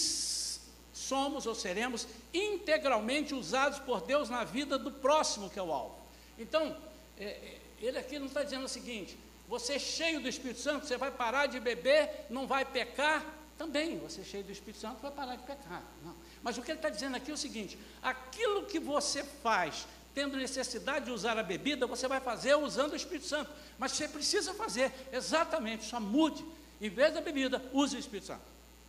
somos 0.93 1.45
ou 1.45 1.53
seremos 1.53 2.07
integralmente 2.33 3.35
usados 3.35 3.77
por 3.79 4.01
Deus 4.01 4.29
na 4.29 4.43
vida 4.43 4.79
do 4.79 4.91
próximo 4.91 5.49
que 5.49 5.59
é 5.59 5.63
o 5.63 5.71
alvo. 5.71 5.95
Então, 6.39 6.75
é, 7.19 7.25
é 7.25 7.57
ele 7.79 7.99
aqui 7.99 8.17
não 8.17 8.25
está 8.25 8.41
dizendo 8.41 8.65
o 8.65 8.69
seguinte: 8.69 9.17
você 9.47 9.73
é 9.73 9.79
cheio 9.79 10.19
do 10.19 10.27
Espírito 10.27 10.59
Santo, 10.59 10.87
você 10.87 10.97
vai 10.97 11.11
parar 11.11 11.45
de 11.45 11.59
beber, 11.59 12.25
não 12.29 12.47
vai 12.47 12.65
pecar. 12.65 13.23
Também, 13.57 13.97
você 13.99 14.21
é 14.21 14.23
cheio 14.23 14.43
do 14.43 14.51
Espírito 14.51 14.79
Santo, 14.79 15.01
vai 15.01 15.11
parar 15.11 15.35
de 15.35 15.43
pecar. 15.43 15.83
Não. 16.03 16.15
Mas 16.41 16.57
o 16.57 16.61
que 16.61 16.71
ele 16.71 16.79
está 16.79 16.89
dizendo 16.89 17.15
aqui 17.15 17.31
é 17.31 17.33
o 17.33 17.37
seguinte: 17.37 17.77
aquilo 18.01 18.65
que 18.65 18.79
você 18.79 19.23
faz 19.23 19.85
tendo 20.17 20.35
necessidade 20.35 21.05
de 21.05 21.11
usar 21.11 21.37
a 21.37 21.43
bebida, 21.43 21.85
você 21.85 22.07
vai 22.07 22.19
fazer 22.19 22.55
usando 22.55 22.93
o 22.93 22.95
Espírito 22.95 23.27
Santo. 23.27 23.51
Mas 23.77 23.91
você 23.91 24.07
precisa 24.07 24.51
fazer 24.51 24.91
exatamente, 25.11 25.85
só 25.85 25.99
mude. 25.99 26.43
Em 26.81 26.89
vez 26.89 27.13
da 27.13 27.21
bebida, 27.21 27.63
use 27.71 27.95
o 27.95 27.99
Espírito 27.99 28.25
Santo. 28.25 28.41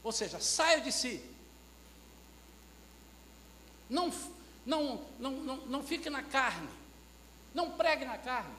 Ou 0.03 0.11
seja, 0.11 0.41
saia 0.41 0.81
de 0.81 0.91
si. 0.91 1.23
Não, 3.91 4.11
não, 4.65 5.05
não, 5.19 5.33
não, 5.33 5.57
não 5.67 5.83
fique 5.83 6.09
na 6.09 6.23
carne. 6.23 6.71
Não 7.55 7.73
pregue 7.73 8.07
na 8.07 8.17
carne. 8.17 8.55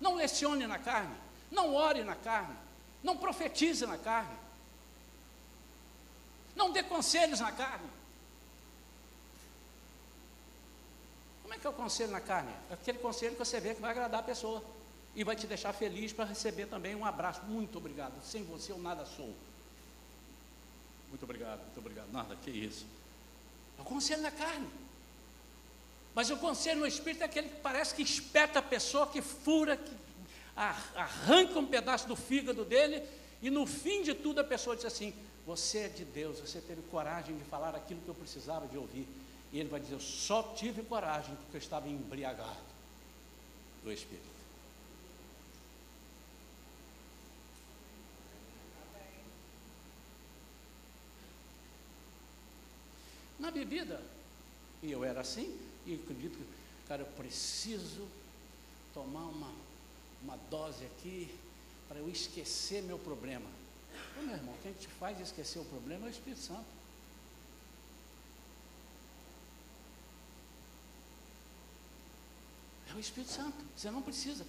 Não 0.00 0.14
lecione 0.14 0.66
na 0.66 0.78
carne. 0.78 1.14
Não 1.50 1.74
ore 1.74 2.02
na 2.02 2.14
carne. 2.14 2.56
Não 3.02 3.16
profetize 3.16 3.86
na 3.86 3.98
carne. 3.98 4.36
Não 6.54 6.70
dê 6.70 6.82
conselhos 6.82 7.40
na 7.40 7.52
carne. 7.52 7.95
É 11.56 11.58
que 11.58 11.66
é 11.66 11.70
o 11.70 11.72
conselho 11.72 12.12
na 12.12 12.20
carne? 12.20 12.52
É 12.70 12.74
aquele 12.74 12.98
conselho 12.98 13.32
que 13.32 13.38
você 13.38 13.60
vê 13.60 13.74
que 13.74 13.80
vai 13.80 13.90
agradar 13.90 14.20
a 14.20 14.22
pessoa 14.22 14.62
e 15.14 15.24
vai 15.24 15.34
te 15.34 15.46
deixar 15.46 15.72
feliz 15.72 16.12
para 16.12 16.26
receber 16.26 16.66
também 16.66 16.94
um 16.94 17.04
abraço. 17.04 17.42
Muito 17.44 17.78
obrigado. 17.78 18.12
Sem 18.22 18.44
você 18.44 18.72
eu 18.72 18.78
nada 18.78 19.04
sou. 19.04 19.34
Muito 21.08 21.22
obrigado, 21.22 21.60
muito 21.60 21.78
obrigado. 21.78 22.12
Nada, 22.12 22.36
que 22.36 22.50
isso. 22.50 22.86
É 23.78 23.82
o 23.82 23.84
conselho 23.84 24.22
na 24.22 24.30
carne. 24.30 24.68
Mas 26.14 26.30
o 26.30 26.36
conselho 26.36 26.80
no 26.80 26.86
espírito 26.86 27.22
é 27.22 27.24
aquele 27.24 27.48
que 27.48 27.60
parece 27.60 27.94
que 27.94 28.02
espeta 28.02 28.58
a 28.58 28.62
pessoa, 28.62 29.06
que 29.06 29.20
fura, 29.20 29.76
que 29.76 29.92
arranca 30.54 31.58
um 31.58 31.66
pedaço 31.66 32.08
do 32.08 32.16
fígado 32.16 32.64
dele, 32.64 33.02
e 33.42 33.50
no 33.50 33.66
fim 33.66 34.02
de 34.02 34.14
tudo 34.14 34.40
a 34.40 34.44
pessoa 34.44 34.74
diz 34.74 34.86
assim: 34.86 35.14
Você 35.46 35.78
é 35.80 35.88
de 35.88 36.04
Deus, 36.04 36.40
você 36.40 36.60
teve 36.60 36.82
coragem 36.90 37.36
de 37.36 37.44
falar 37.44 37.74
aquilo 37.74 38.00
que 38.00 38.08
eu 38.08 38.14
precisava 38.14 38.66
de 38.66 38.78
ouvir. 38.78 39.06
E 39.56 39.58
ele 39.58 39.70
vai 39.70 39.80
dizer: 39.80 39.94
Eu 39.94 40.00
só 40.00 40.42
tive 40.54 40.82
coragem 40.82 41.34
porque 41.36 41.56
eu 41.56 41.60
estava 41.60 41.88
embriagado 41.88 42.60
do 43.82 43.90
Espírito. 43.90 44.26
Na 53.38 53.50
bebida, 53.50 54.02
e 54.82 54.92
eu 54.92 55.02
era 55.02 55.22
assim, 55.22 55.58
e 55.86 55.94
acredito 55.94 56.36
que, 56.36 56.44
cara, 56.86 57.00
eu 57.00 57.06
preciso 57.06 58.06
tomar 58.92 59.24
uma, 59.24 59.54
uma 60.22 60.36
dose 60.50 60.84
aqui 60.84 61.34
para 61.88 61.96
eu 61.96 62.10
esquecer 62.10 62.82
meu 62.82 62.98
problema. 62.98 63.48
Ô, 64.18 64.22
meu 64.22 64.36
irmão, 64.36 64.54
quem 64.62 64.74
te 64.74 64.86
faz 64.86 65.18
esquecer 65.18 65.60
o 65.60 65.64
problema 65.64 66.04
é 66.04 66.08
o 66.08 66.12
Espírito 66.12 66.42
Santo. 66.42 66.76
O 72.96 73.00
Espírito 73.00 73.32
Santo. 73.32 73.56
Você 73.76 73.90
não 73.90 74.02
precisa. 74.02 74.44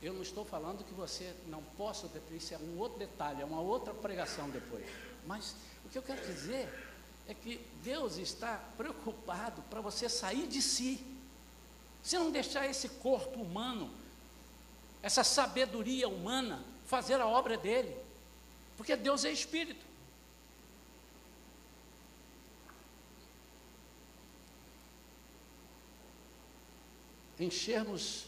Eu 0.00 0.12
não 0.12 0.22
estou 0.22 0.44
falando 0.44 0.84
que 0.84 0.92
você 0.94 1.32
não 1.46 1.62
possa 1.76 2.08
isso 2.30 2.54
é 2.54 2.58
um 2.58 2.78
outro 2.78 2.98
detalhe, 2.98 3.40
é 3.40 3.44
uma 3.44 3.60
outra 3.60 3.94
pregação 3.94 4.50
depois. 4.50 4.84
Mas 5.26 5.54
o 5.84 5.88
que 5.88 5.96
eu 5.96 6.02
quero 6.02 6.26
dizer 6.26 6.68
é 7.28 7.34
que 7.34 7.64
Deus 7.84 8.16
está 8.16 8.56
preocupado 8.76 9.62
para 9.70 9.80
você 9.80 10.08
sair 10.08 10.48
de 10.48 10.60
si. 10.60 11.04
Se 12.02 12.18
não 12.18 12.32
deixar 12.32 12.66
esse 12.66 12.88
corpo 12.88 13.40
humano, 13.40 13.90
essa 15.02 15.22
sabedoria 15.22 16.08
humana, 16.08 16.64
fazer 16.86 17.20
a 17.20 17.26
obra 17.26 17.56
dele. 17.56 17.96
Porque 18.76 18.96
Deus 18.96 19.24
é 19.24 19.30
espírito. 19.30 19.91
Enchermos, 27.42 28.26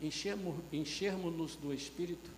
enchermos, 0.00 0.56
enchermos-nos 0.72 1.56
do 1.56 1.72
Espírito, 1.72 2.30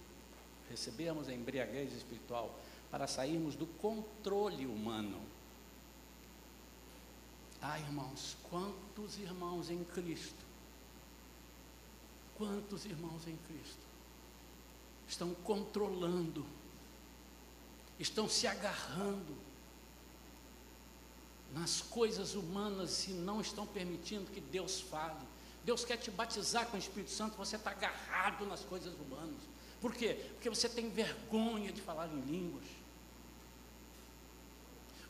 recebermos 0.70 1.28
a 1.28 1.34
embriaguez 1.34 1.92
espiritual, 1.92 2.58
para 2.90 3.06
sairmos 3.06 3.56
do 3.56 3.66
controle 3.66 4.66
humano. 4.66 5.20
Ah, 7.60 7.78
irmãos, 7.78 8.36
quantos 8.50 9.18
irmãos 9.18 9.70
em 9.70 9.82
Cristo, 9.84 10.44
quantos 12.36 12.84
irmãos 12.84 13.26
em 13.26 13.36
Cristo 13.46 13.86
estão 15.08 15.34
controlando, 15.34 16.44
estão 17.98 18.28
se 18.28 18.46
agarrando 18.46 19.36
nas 21.54 21.80
coisas 21.80 22.34
humanas 22.34 23.06
e 23.06 23.12
não 23.12 23.40
estão 23.40 23.66
permitindo 23.66 24.30
que 24.30 24.40
Deus 24.40 24.80
fale. 24.80 25.31
Deus 25.64 25.84
quer 25.84 25.96
te 25.96 26.10
batizar 26.10 26.66
com 26.66 26.76
o 26.76 26.80
Espírito 26.80 27.10
Santo, 27.10 27.36
você 27.36 27.56
está 27.56 27.70
agarrado 27.70 28.44
nas 28.46 28.60
coisas 28.60 28.92
humanas. 28.94 29.40
Por 29.80 29.94
quê? 29.94 30.16
Porque 30.34 30.50
você 30.50 30.68
tem 30.68 30.90
vergonha 30.90 31.72
de 31.72 31.80
falar 31.80 32.08
em 32.08 32.20
línguas. 32.20 32.64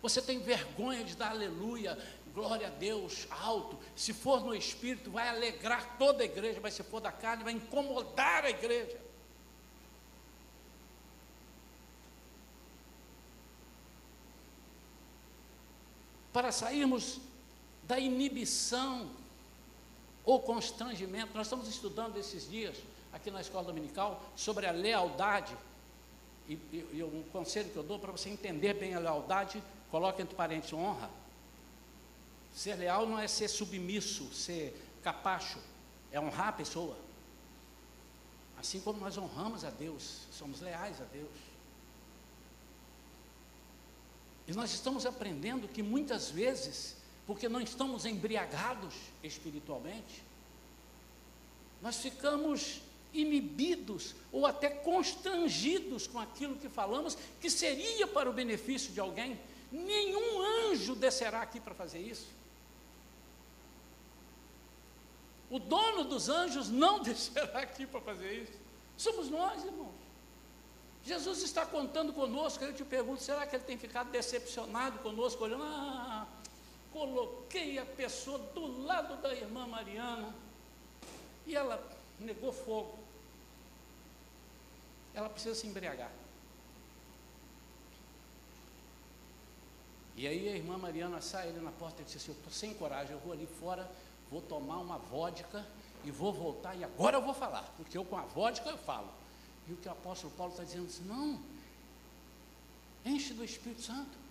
Você 0.02 0.20
tem 0.20 0.40
vergonha 0.40 1.04
de 1.04 1.14
dar 1.14 1.30
aleluia, 1.30 1.96
glória 2.34 2.66
a 2.66 2.70
Deus, 2.70 3.26
alto. 3.30 3.78
Se 3.94 4.12
for 4.12 4.44
no 4.44 4.54
Espírito, 4.54 5.10
vai 5.10 5.28
alegrar 5.28 5.96
toda 5.96 6.22
a 6.22 6.26
igreja, 6.26 6.58
mas 6.60 6.74
se 6.74 6.82
for 6.82 7.00
da 7.00 7.12
carne, 7.12 7.44
vai 7.44 7.52
incomodar 7.52 8.44
a 8.44 8.50
igreja. 8.50 9.00
Para 16.32 16.50
sairmos 16.50 17.20
da 17.84 17.98
inibição 17.98 19.21
ou 20.24 20.40
constrangimento, 20.40 21.34
nós 21.34 21.46
estamos 21.46 21.68
estudando 21.68 22.16
esses 22.16 22.48
dias, 22.48 22.76
aqui 23.12 23.30
na 23.30 23.40
escola 23.40 23.64
dominical, 23.64 24.22
sobre 24.36 24.66
a 24.66 24.72
lealdade. 24.72 25.56
E, 26.48 26.54
e, 26.54 26.88
e 26.94 27.02
um 27.02 27.22
conselho 27.32 27.70
que 27.70 27.76
eu 27.76 27.82
dou 27.82 27.98
para 27.98 28.12
você 28.12 28.28
entender 28.28 28.74
bem 28.74 28.94
a 28.94 28.98
lealdade 28.98 29.62
Coloque 29.92 30.22
entre 30.22 30.34
parênteses 30.34 30.72
honra. 30.72 31.10
Ser 32.54 32.76
leal 32.76 33.06
não 33.06 33.18
é 33.18 33.28
ser 33.28 33.46
submisso, 33.46 34.32
ser 34.32 34.74
capacho, 35.02 35.58
é 36.10 36.18
honrar 36.18 36.48
a 36.48 36.52
pessoa. 36.52 36.96
Assim 38.58 38.80
como 38.80 38.98
nós 38.98 39.18
honramos 39.18 39.64
a 39.66 39.70
Deus, 39.70 40.22
somos 40.32 40.62
leais 40.62 40.98
a 40.98 41.04
Deus. 41.04 41.28
E 44.48 44.54
nós 44.54 44.72
estamos 44.72 45.04
aprendendo 45.04 45.68
que 45.68 45.82
muitas 45.82 46.30
vezes, 46.30 46.96
porque 47.32 47.48
não 47.48 47.62
estamos 47.62 48.04
embriagados 48.04 48.94
espiritualmente, 49.22 50.22
nós 51.80 51.96
ficamos 51.96 52.82
inibidos 53.14 54.14
ou 54.30 54.44
até 54.44 54.68
constrangidos 54.68 56.06
com 56.06 56.18
aquilo 56.18 56.56
que 56.56 56.68
falamos, 56.68 57.16
que 57.40 57.48
seria 57.48 58.06
para 58.06 58.28
o 58.28 58.34
benefício 58.34 58.92
de 58.92 59.00
alguém, 59.00 59.38
Nenhum 59.72 60.42
anjo 60.68 60.94
descerá 60.94 61.40
aqui 61.40 61.58
para 61.58 61.74
fazer 61.74 62.00
isso. 62.00 62.28
O 65.48 65.58
dono 65.58 66.04
dos 66.04 66.28
anjos 66.28 66.68
não 66.68 67.00
descerá 67.02 67.60
aqui 67.60 67.86
para 67.86 68.02
fazer 68.02 68.42
isso. 68.42 68.52
Somos 68.98 69.30
nós, 69.30 69.64
irmãos. 69.64 69.94
Jesus 71.02 71.42
está 71.42 71.64
contando 71.64 72.12
conosco. 72.12 72.62
Eu 72.62 72.74
te 72.74 72.84
pergunto: 72.84 73.22
será 73.22 73.46
que 73.46 73.56
ele 73.56 73.64
tem 73.64 73.78
ficado 73.78 74.10
decepcionado 74.10 74.98
conosco, 74.98 75.42
olhando? 75.42 75.64
Ah, 75.64 76.11
coloquei 76.92 77.78
a 77.78 77.84
pessoa 77.84 78.38
do 78.38 78.84
lado 78.84 79.20
da 79.22 79.34
irmã 79.34 79.66
Mariana 79.66 80.34
e 81.46 81.54
ela 81.54 81.82
negou 82.20 82.52
fogo. 82.52 82.98
Ela 85.14 85.28
precisa 85.28 85.54
se 85.54 85.66
embriagar. 85.66 86.10
E 90.16 90.26
aí 90.26 90.48
a 90.48 90.56
irmã 90.56 90.76
Mariana 90.78 91.20
sai 91.20 91.48
ali 91.48 91.60
na 91.60 91.72
porta 91.72 92.02
e 92.02 92.04
disse 92.04 92.18
assim: 92.18 92.30
Eu 92.30 92.36
estou 92.36 92.52
sem 92.52 92.74
coragem, 92.74 93.12
eu 93.12 93.20
vou 93.20 93.32
ali 93.32 93.46
fora, 93.46 93.90
vou 94.30 94.42
tomar 94.42 94.78
uma 94.78 94.98
vodka 94.98 95.66
e 96.04 96.10
vou 96.10 96.32
voltar, 96.32 96.74
e 96.76 96.84
agora 96.84 97.16
eu 97.16 97.22
vou 97.22 97.34
falar, 97.34 97.62
porque 97.76 97.96
eu 97.96 98.04
com 98.04 98.16
a 98.16 98.22
vodka 98.22 98.68
eu 98.68 98.78
falo. 98.78 99.08
E 99.68 99.72
o 99.72 99.76
que 99.76 99.88
o 99.88 99.92
apóstolo 99.92 100.32
Paulo 100.34 100.52
está 100.52 100.64
dizendo 100.64 100.86
assim: 100.86 101.04
Não, 101.04 101.40
enche 103.04 103.34
do 103.34 103.44
Espírito 103.44 103.82
Santo, 103.82 104.21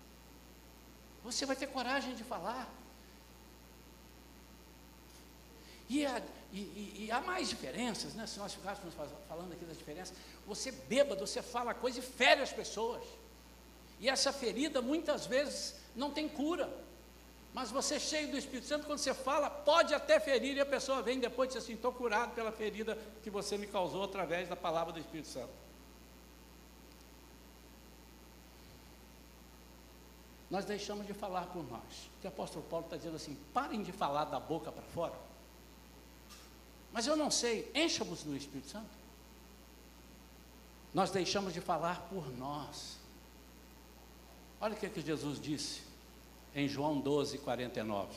você 1.23 1.45
vai 1.45 1.55
ter 1.55 1.67
coragem 1.67 2.15
de 2.15 2.23
falar. 2.23 2.69
E, 5.89 6.05
a, 6.05 6.21
e, 6.53 6.59
e, 6.59 7.05
e, 7.05 7.11
há 7.11 7.19
mais 7.21 7.49
diferenças, 7.49 8.13
né? 8.13 8.25
se 8.25 8.39
nós 8.39 8.53
ficássemos 8.53 8.93
falando 9.27 9.51
aqui 9.51 9.65
das 9.65 9.77
diferenças, 9.77 10.15
você 10.47 10.71
bêbado, 10.71 11.25
você 11.27 11.41
fala 11.41 11.73
coisa 11.73 11.99
e 11.99 12.01
fere 12.01 12.41
as 12.41 12.53
pessoas. 12.53 13.03
E 13.99 14.09
essa 14.09 14.31
ferida 14.31 14.81
muitas 14.81 15.25
vezes 15.25 15.75
não 15.95 16.11
tem 16.11 16.27
cura. 16.27 16.69
Mas 17.53 17.69
você 17.69 17.99
cheio 17.99 18.31
do 18.31 18.37
Espírito 18.37 18.67
Santo, 18.67 18.85
quando 18.85 18.99
você 18.99 19.13
fala, 19.13 19.49
pode 19.49 19.93
até 19.93 20.19
ferir, 20.19 20.55
e 20.55 20.61
a 20.61 20.65
pessoa 20.65 21.01
vem 21.01 21.19
depois 21.19 21.49
e 21.49 21.53
diz 21.53 21.63
assim: 21.63 21.73
estou 21.73 21.91
curado 21.91 22.33
pela 22.33 22.51
ferida 22.51 22.97
que 23.21 23.29
você 23.29 23.57
me 23.57 23.67
causou 23.67 24.03
através 24.03 24.47
da 24.47 24.55
palavra 24.55 24.93
do 24.93 24.99
Espírito 24.99 25.27
Santo. 25.27 25.51
Nós 30.51 30.65
deixamos 30.65 31.07
de 31.07 31.13
falar 31.13 31.45
por 31.45 31.63
nós. 31.71 32.09
O 32.21 32.27
apóstolo 32.27 32.65
Paulo 32.65 32.85
está 32.85 32.97
dizendo 32.97 33.15
assim: 33.15 33.37
parem 33.53 33.81
de 33.81 33.93
falar 33.93 34.25
da 34.25 34.37
boca 34.37 34.69
para 34.69 34.83
fora. 34.83 35.17
Mas 36.91 37.07
eu 37.07 37.15
não 37.15 37.31
sei, 37.31 37.71
encha-vos 37.73 38.23
do 38.23 38.35
Espírito 38.35 38.67
Santo. 38.67 39.01
Nós 40.93 41.09
deixamos 41.09 41.53
de 41.53 41.61
falar 41.61 42.01
por 42.09 42.29
nós. 42.37 42.97
Olha 44.59 44.73
o 44.73 44.77
que, 44.77 44.85
é 44.85 44.89
que 44.89 44.99
Jesus 44.99 45.39
disse 45.39 45.83
em 46.53 46.67
João 46.67 46.99
12, 46.99 47.37
49. 47.37 48.13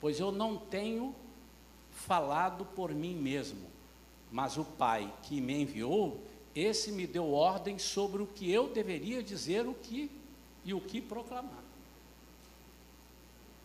Pois 0.00 0.18
eu 0.18 0.32
não 0.32 0.56
tenho 0.56 1.14
falado 1.92 2.64
por 2.64 2.92
mim 2.92 3.14
mesmo, 3.14 3.70
mas 4.32 4.56
o 4.56 4.64
Pai 4.64 5.12
que 5.22 5.40
me 5.40 5.62
enviou, 5.62 6.20
esse 6.56 6.90
me 6.90 7.06
deu 7.06 7.32
ordem 7.32 7.78
sobre 7.78 8.20
o 8.20 8.26
que 8.26 8.50
eu 8.50 8.68
deveria 8.68 9.22
dizer 9.22 9.64
o 9.64 9.74
que 9.74 10.17
e 10.68 10.74
o 10.74 10.80
que 10.82 11.00
proclamar. 11.00 11.64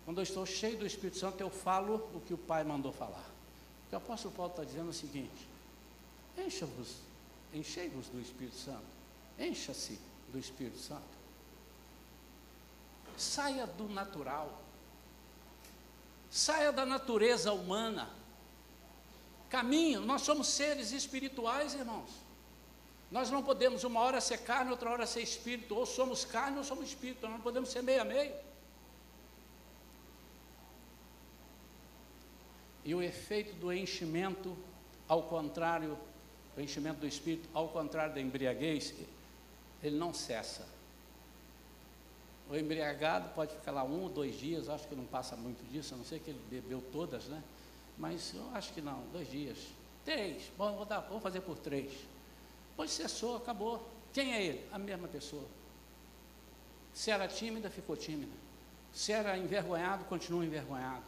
Quando 0.05 0.19
eu 0.19 0.23
estou 0.23 0.45
cheio 0.45 0.77
do 0.77 0.87
Espírito 0.87 1.17
Santo, 1.17 1.41
eu 1.41 1.49
falo 1.49 1.95
o 2.13 2.21
que 2.21 2.33
o 2.33 2.37
Pai 2.37 2.63
mandou 2.63 2.93
falar. 2.93 3.29
O 3.85 3.89
que 3.89 3.95
o 3.95 3.97
apóstolo 3.97 4.33
Paulo 4.33 4.51
está 4.51 4.63
dizendo 4.63 4.87
é 4.87 4.91
o 4.91 4.93
seguinte: 4.93 5.49
encha-vos, 6.37 6.95
enchei-vos 7.53 8.07
do 8.07 8.21
Espírito 8.21 8.55
Santo, 8.55 8.85
encha-se 9.37 9.99
do 10.31 10.39
Espírito 10.39 10.77
Santo. 10.77 11.03
Saia 13.17 13.67
do 13.67 13.89
natural. 13.89 14.61
Saia 16.31 16.71
da 16.71 16.85
natureza 16.85 17.51
humana. 17.51 18.09
Caminho, 19.49 19.99
nós 19.99 20.21
somos 20.21 20.47
seres 20.47 20.93
espirituais, 20.93 21.73
irmãos. 21.73 22.22
Nós 23.13 23.29
não 23.29 23.43
podemos 23.43 23.83
uma 23.83 23.99
hora 23.99 24.19
ser 24.19 24.39
carne, 24.39 24.71
outra 24.71 24.89
hora 24.89 25.05
ser 25.05 25.21
espírito. 25.21 25.75
Ou 25.75 25.85
somos 25.85 26.25
carne 26.25 26.57
ou 26.57 26.63
somos 26.63 26.87
espírito. 26.87 27.21
Nós 27.21 27.33
não 27.33 27.41
podemos 27.41 27.69
ser 27.69 27.83
meio 27.83 28.01
a 28.01 28.03
meio. 28.03 28.33
E 32.83 32.95
o 32.95 33.03
efeito 33.03 33.53
do 33.57 33.71
enchimento, 33.71 34.57
ao 35.07 35.21
contrário, 35.21 35.95
o 36.57 36.59
enchimento 36.59 37.01
do 37.01 37.07
espírito, 37.07 37.47
ao 37.53 37.69
contrário 37.69 38.15
da 38.15 38.19
embriaguez, 38.19 38.95
ele 39.83 39.95
não 39.95 40.11
cessa. 40.11 40.67
O 42.49 42.55
embriagado 42.55 43.29
pode 43.35 43.53
ficar 43.53 43.73
lá 43.73 43.83
um 43.83 44.01
ou 44.01 44.09
dois 44.09 44.39
dias, 44.39 44.67
acho 44.67 44.87
que 44.87 44.95
não 44.95 45.05
passa 45.05 45.35
muito 45.35 45.63
disso, 45.71 45.93
a 45.93 45.97
não 45.97 46.03
ser 46.03 46.19
que 46.19 46.31
ele 46.31 46.41
bebeu 46.49 46.83
todas, 46.91 47.25
né? 47.25 47.43
Mas 47.95 48.33
eu 48.33 48.49
acho 48.55 48.73
que 48.73 48.81
não, 48.81 49.03
dois 49.13 49.29
dias. 49.29 49.59
Três, 50.03 50.51
bom, 50.57 50.75
vou, 50.75 50.85
dar, 50.85 51.01
vou 51.01 51.21
fazer 51.21 51.41
por 51.41 51.59
três. 51.59 51.91
Pois 52.75 52.91
cessou, 52.91 53.37
acabou. 53.37 53.89
Quem 54.11 54.33
é 54.33 54.43
ele? 54.43 54.67
A 54.71 54.77
mesma 54.77 55.07
pessoa. 55.07 55.45
Se 56.93 57.11
era 57.11 57.27
tímida, 57.27 57.69
ficou 57.69 57.95
tímida. 57.95 58.33
Se 58.91 59.11
era 59.11 59.37
envergonhado, 59.37 60.05
continua 60.05 60.45
envergonhado. 60.45 61.03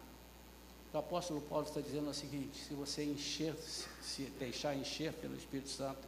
O 0.94 0.98
apóstolo 0.98 1.42
Paulo 1.42 1.68
está 1.68 1.82
dizendo 1.82 2.10
o 2.10 2.14
seguinte: 2.14 2.58
se 2.58 2.74
você 2.74 3.04
encher, 3.04 3.56
se 4.02 4.24
deixar 4.40 4.76
encher 4.76 5.14
pelo 5.14 5.36
Espírito 5.36 5.70
Santo, 5.70 6.08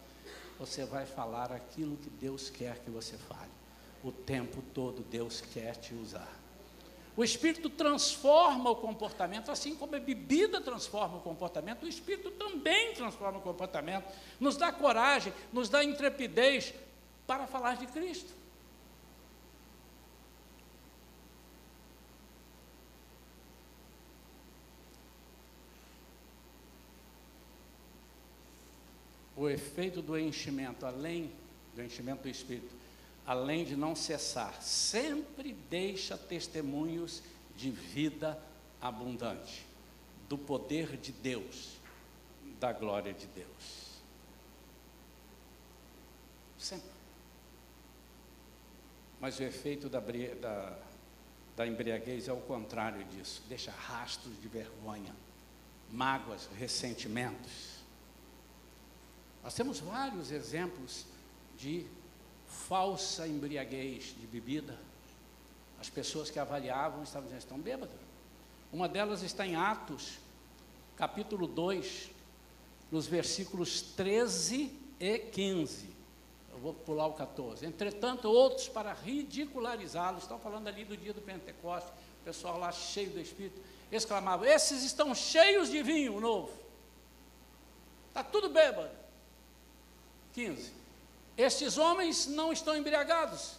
você 0.57 0.85
vai 0.85 1.05
falar 1.05 1.51
aquilo 1.51 1.97
que 1.97 2.09
Deus 2.09 2.49
quer 2.49 2.79
que 2.79 2.89
você 2.89 3.17
fale 3.17 3.57
o 4.03 4.11
tempo 4.11 4.61
todo 4.73 5.03
Deus 5.03 5.41
quer 5.41 5.75
te 5.75 5.93
usar. 5.93 6.31
O 7.17 7.23
Espírito 7.23 7.67
transforma 7.67 8.69
o 8.69 8.75
comportamento, 8.75 9.49
assim 9.49 9.75
como 9.75 9.95
a 9.95 9.99
bebida 9.99 10.62
transforma 10.62 11.17
o 11.17 11.21
comportamento, 11.21 11.84
o 11.84 11.88
Espírito 11.88 12.30
também 12.30 12.93
transforma 12.93 13.39
o 13.39 13.41
comportamento, 13.41 14.06
nos 14.39 14.56
dá 14.56 14.71
coragem, 14.71 15.34
nos 15.51 15.67
dá 15.67 15.84
intrepidez 15.84 16.75
para 17.25 17.47
falar 17.47 17.75
de 17.77 17.88
Cristo. 17.88 18.32
O 29.36 29.49
efeito 29.49 30.03
do 30.03 30.15
enchimento, 30.19 30.86
além 30.86 31.32
do 31.73 31.82
enchimento 31.82 32.21
do 32.21 32.30
Espírito, 32.30 32.75
além 33.27 33.65
de 33.65 33.75
não 33.75 33.93
cessar, 33.93 34.63
sempre 34.63 35.51
deixa 35.69 36.17
testemunhos 36.17 37.21
de 37.57 37.69
vida 37.69 38.41
abundante, 38.81 39.67
do 40.29 40.37
poder 40.37 40.95
de 40.95 41.11
Deus, 41.11 41.77
da 42.57 42.71
glória 42.71 43.13
de 43.13 43.27
Deus. 43.27 43.97
Sempre. 46.57 46.89
Mas 49.19 49.37
o 49.39 49.43
efeito 49.43 49.89
da, 49.89 49.99
da, 49.99 50.79
da 51.57 51.67
embriaguez 51.67 52.29
é 52.29 52.33
o 52.33 52.39
contrário 52.41 53.03
disso, 53.05 53.43
deixa 53.49 53.71
rastros 53.71 54.41
de 54.41 54.47
vergonha, 54.47 55.13
mágoas, 55.91 56.47
ressentimentos. 56.57 57.77
Nós 59.43 59.53
temos 59.53 59.79
vários 59.79 60.31
exemplos 60.31 61.05
de 61.57 61.85
falsa 62.47 63.27
embriaguez 63.27 64.15
de 64.19 64.25
bebida. 64.27 64.77
As 65.79 65.89
pessoas 65.89 66.29
que 66.29 66.39
avaliavam 66.39 67.03
estavam 67.03 67.27
dizendo, 67.27 67.41
estão 67.41 67.60
bêbadas. 67.60 67.95
Uma 68.71 68.89
delas 68.89 69.21
está 69.21 69.45
em 69.45 69.55
Atos, 69.55 70.17
capítulo 70.95 71.47
2, 71.47 72.10
nos 72.91 73.05
versículos 73.05 73.81
13 73.81 74.71
e 74.99 75.19
15. 75.19 75.89
Eu 76.51 76.60
vou 76.60 76.73
pular 76.73 77.07
o 77.07 77.13
14. 77.13 77.65
Entretanto, 77.65 78.27
outros, 78.27 78.67
para 78.67 78.91
ridicularizá-lo, 78.93 80.17
estão 80.17 80.39
falando 80.39 80.67
ali 80.67 80.83
do 80.83 80.97
dia 80.97 81.13
do 81.13 81.21
Pentecostes, 81.21 81.91
o 82.21 82.25
pessoal 82.25 82.57
lá 82.57 82.71
cheio 82.71 83.12
do 83.12 83.19
Espírito, 83.19 83.62
exclamavam: 83.91 84.45
Esses 84.45 84.83
estão 84.83 85.13
cheios 85.13 85.69
de 85.69 85.83
vinho 85.83 86.19
novo. 86.19 86.51
Está 88.10 88.23
tudo 88.23 88.49
bêbado. 88.49 88.89
15. 90.33 90.73
Estes 91.38 91.78
homens 91.78 92.26
não 92.26 92.52
estão 92.52 92.76
embriagados. 92.76 93.58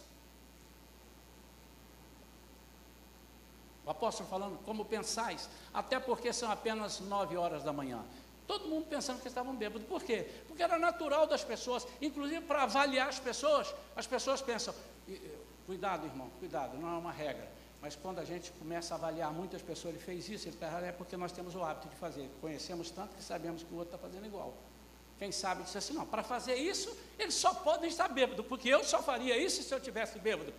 O 3.85 3.89
apóstolo 3.89 4.29
falando, 4.29 4.59
como 4.65 4.85
pensais? 4.85 5.49
Até 5.73 5.99
porque 5.99 6.31
são 6.33 6.51
apenas 6.51 6.99
nove 6.99 7.37
horas 7.37 7.63
da 7.63 7.71
manhã. 7.71 8.03
Todo 8.45 8.67
mundo 8.67 8.85
pensando 8.87 9.21
que 9.21 9.27
estavam 9.27 9.55
bêbados. 9.55 9.87
Por 9.87 10.03
quê? 10.03 10.27
Porque 10.47 10.61
era 10.61 10.77
natural 10.77 11.25
das 11.25 11.43
pessoas, 11.43 11.87
inclusive 12.01 12.41
para 12.41 12.63
avaliar 12.63 13.07
as 13.07 13.19
pessoas, 13.19 13.73
as 13.95 14.05
pessoas 14.05 14.41
pensam, 14.41 14.73
cuidado, 15.65 16.05
irmão, 16.05 16.29
cuidado, 16.39 16.77
não 16.77 16.95
é 16.95 16.97
uma 16.97 17.11
regra. 17.11 17.47
Mas 17.81 17.95
quando 17.95 18.19
a 18.19 18.25
gente 18.25 18.51
começa 18.53 18.93
a 18.93 18.97
avaliar 18.97 19.31
muitas 19.31 19.61
pessoas, 19.61 19.95
ele 19.95 20.03
fez 20.03 20.27
isso, 20.27 20.47
ele 20.47 20.55
está 20.55 20.67
errado, 20.67 20.83
é 20.83 20.91
porque 20.91 21.15
nós 21.15 21.31
temos 21.31 21.55
o 21.55 21.63
hábito 21.63 21.87
de 21.87 21.95
fazer. 21.95 22.29
Conhecemos 22.41 22.91
tanto 22.91 23.15
que 23.15 23.23
sabemos 23.23 23.63
que 23.63 23.73
o 23.73 23.77
outro 23.77 23.95
está 23.95 23.97
fazendo 23.97 24.25
igual. 24.25 24.53
Quem 25.19 25.31
sabe 25.33 25.63
disse 25.63 25.77
assim: 25.77 25.93
não, 25.93 26.05
para 26.05 26.23
fazer 26.23 26.55
isso, 26.55 26.97
eles 27.19 27.35
só 27.35 27.53
podem 27.53 27.89
estar 27.89 28.07
bêbados, 28.07 28.45
porque 28.47 28.69
eu 28.69 28.83
só 28.85 29.03
faria 29.03 29.37
isso 29.37 29.61
se 29.61 29.73
eu 29.73 29.79
tivesse 29.79 30.17
bêbado. 30.17 30.53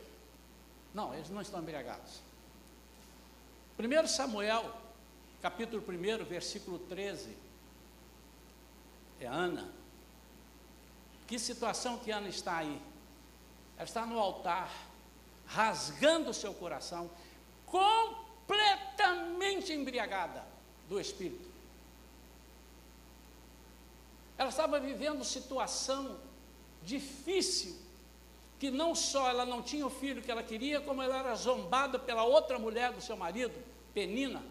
Não, 0.92 1.14
eles 1.14 1.30
não 1.30 1.40
estão 1.40 1.60
embriagados. 1.60 2.20
1 3.78 4.06
Samuel, 4.06 4.70
capítulo 5.40 5.82
1, 5.82 6.24
versículo 6.26 6.78
13. 6.78 7.34
É 9.18 9.26
Ana. 9.26 9.72
Que 11.26 11.38
situação 11.38 11.98
que 11.98 12.10
Ana 12.10 12.28
está 12.28 12.58
aí? 12.58 12.82
Ela 13.76 13.84
está 13.84 14.04
no 14.04 14.18
altar, 14.18 14.70
rasgando 15.46 16.30
o 16.30 16.34
seu 16.34 16.52
coração, 16.52 17.08
completamente 17.64 19.72
embriagada 19.72 20.44
do 20.88 21.00
Espírito. 21.00 21.48
Ela 24.40 24.48
estava 24.48 24.80
vivendo 24.80 25.22
situação 25.22 26.18
difícil, 26.82 27.76
que 28.58 28.70
não 28.70 28.94
só 28.94 29.28
ela 29.28 29.44
não 29.44 29.60
tinha 29.60 29.86
o 29.86 29.90
filho 29.90 30.22
que 30.22 30.30
ela 30.30 30.42
queria, 30.42 30.80
como 30.80 31.02
ela 31.02 31.18
era 31.18 31.34
zombada 31.34 31.98
pela 31.98 32.24
outra 32.24 32.58
mulher 32.58 32.90
do 32.90 33.02
seu 33.02 33.18
marido, 33.18 33.52
Penina. 33.92 34.42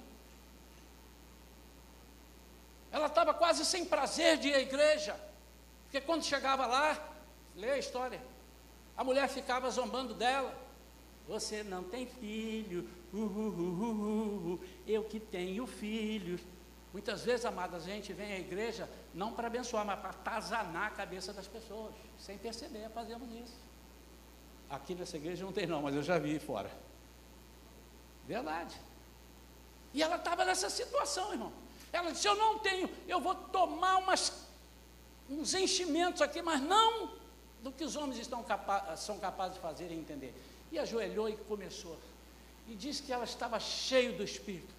Ela 2.92 3.08
estava 3.08 3.34
quase 3.34 3.66
sem 3.66 3.84
prazer 3.84 4.38
de 4.38 4.50
ir 4.50 4.54
à 4.54 4.60
igreja, 4.60 5.20
porque 5.86 6.00
quando 6.00 6.24
chegava 6.24 6.68
lá, 6.68 7.12
lê 7.56 7.72
a 7.72 7.80
história, 7.80 8.22
a 8.96 9.04
mulher 9.04 9.28
ficava 9.28 9.72
zombando 9.72 10.14
dela. 10.14 10.56
Você 11.28 11.64
não 11.64 11.84
tem 11.84 12.06
filho, 12.06 12.88
uh, 13.12 13.18
uh, 13.18 14.54
uh, 14.54 14.60
eu 14.86 15.04
que 15.06 15.20
tenho 15.20 15.66
filhos. 15.66 16.42
Muitas 16.94 17.26
vezes, 17.26 17.44
amadas, 17.44 17.86
a 17.86 17.88
gente 17.88 18.14
vem 18.14 18.34
à 18.34 18.40
igreja 18.40 18.88
não 19.14 19.34
para 19.34 19.48
abençoar, 19.48 19.86
mas 19.86 20.00
para 20.00 20.10
atazanar 20.10 20.88
a 20.88 20.92
cabeça 20.92 21.34
das 21.34 21.48
pessoas, 21.48 21.94
sem 22.18 22.38
perceber, 22.38 22.90
fazemos 22.90 23.30
isso. 23.34 23.58
Aqui 24.70 24.94
nessa 24.94 25.18
igreja 25.18 25.44
não 25.44 25.52
tem 25.52 25.66
não, 25.66 25.82
mas 25.82 25.96
eu 25.96 26.04
já 26.04 26.20
vi 26.20 26.38
fora. 26.40 26.72
Verdade. 28.28 28.80
E 29.94 30.04
ela 30.04 30.18
estava 30.18 30.46
nessa 30.46 30.70
situação, 30.70 31.32
irmão. 31.32 31.52
Ela 31.92 32.12
disse: 32.12 32.28
Eu 32.28 32.36
não 32.36 32.60
tenho, 32.60 32.88
eu 33.08 33.20
vou 33.20 33.34
tomar 33.34 33.98
umas, 33.98 34.46
uns 35.28 35.56
enchimentos 35.56 36.22
aqui, 36.22 36.42
mas 36.42 36.62
não 36.62 37.18
do 37.64 37.72
que 37.72 37.84
os 37.84 37.96
homens 37.96 38.20
estão 38.20 38.44
capa 38.44 38.96
são 38.96 39.20
capazes 39.20 39.56
de 39.56 39.62
fazer 39.62 39.92
e 39.92 39.96
entender. 39.96 40.34
E 40.72 40.78
ajoelhou 40.78 41.28
e 41.28 41.36
começou. 41.36 41.98
E 42.68 42.76
disse 42.76 43.02
que 43.02 43.12
ela 43.12 43.24
estava 43.24 43.60
cheia 43.60 44.12
do 44.14 44.24
Espírito. 44.24 44.74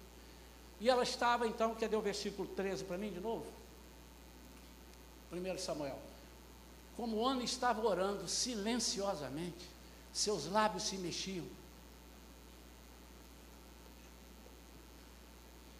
E 0.79 0.89
ela 0.89 1.03
estava 1.03 1.45
então, 1.45 1.75
dizer 1.75 1.95
o 1.95 2.01
versículo 2.01 2.47
13 2.47 2.85
para 2.85 2.97
mim 2.97 3.11
de 3.11 3.19
novo? 3.19 3.45
1 5.31 5.57
Samuel. 5.57 5.97
Como 6.95 7.25
Ana 7.25 7.43
estava 7.43 7.85
orando 7.85 8.27
silenciosamente, 8.27 9.65
seus 10.13 10.45
lábios 10.45 10.83
se 10.83 10.97
mexiam. 10.97 11.45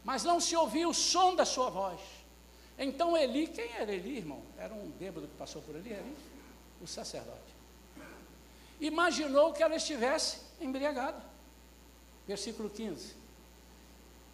Mas 0.03 0.23
não 0.23 0.39
se 0.39 0.55
ouvia 0.55 0.87
o 0.87 0.93
som 0.93 1.35
da 1.35 1.45
sua 1.45 1.69
voz. 1.69 1.99
Então 2.77 3.15
Eli, 3.15 3.47
quem 3.47 3.71
era 3.73 3.93
Eli, 3.93 4.17
irmão? 4.17 4.41
Era 4.57 4.73
um 4.73 4.89
bêbado 4.89 5.27
que 5.27 5.35
passou 5.35 5.61
por 5.61 5.75
ali, 5.75 5.91
isso? 5.91 6.31
O 6.81 6.87
sacerdote. 6.87 7.51
Imaginou 8.79 9.53
que 9.53 9.61
ela 9.61 9.75
estivesse 9.75 10.39
embriagada. 10.59 11.21
Versículo 12.27 12.69
15. 12.69 13.15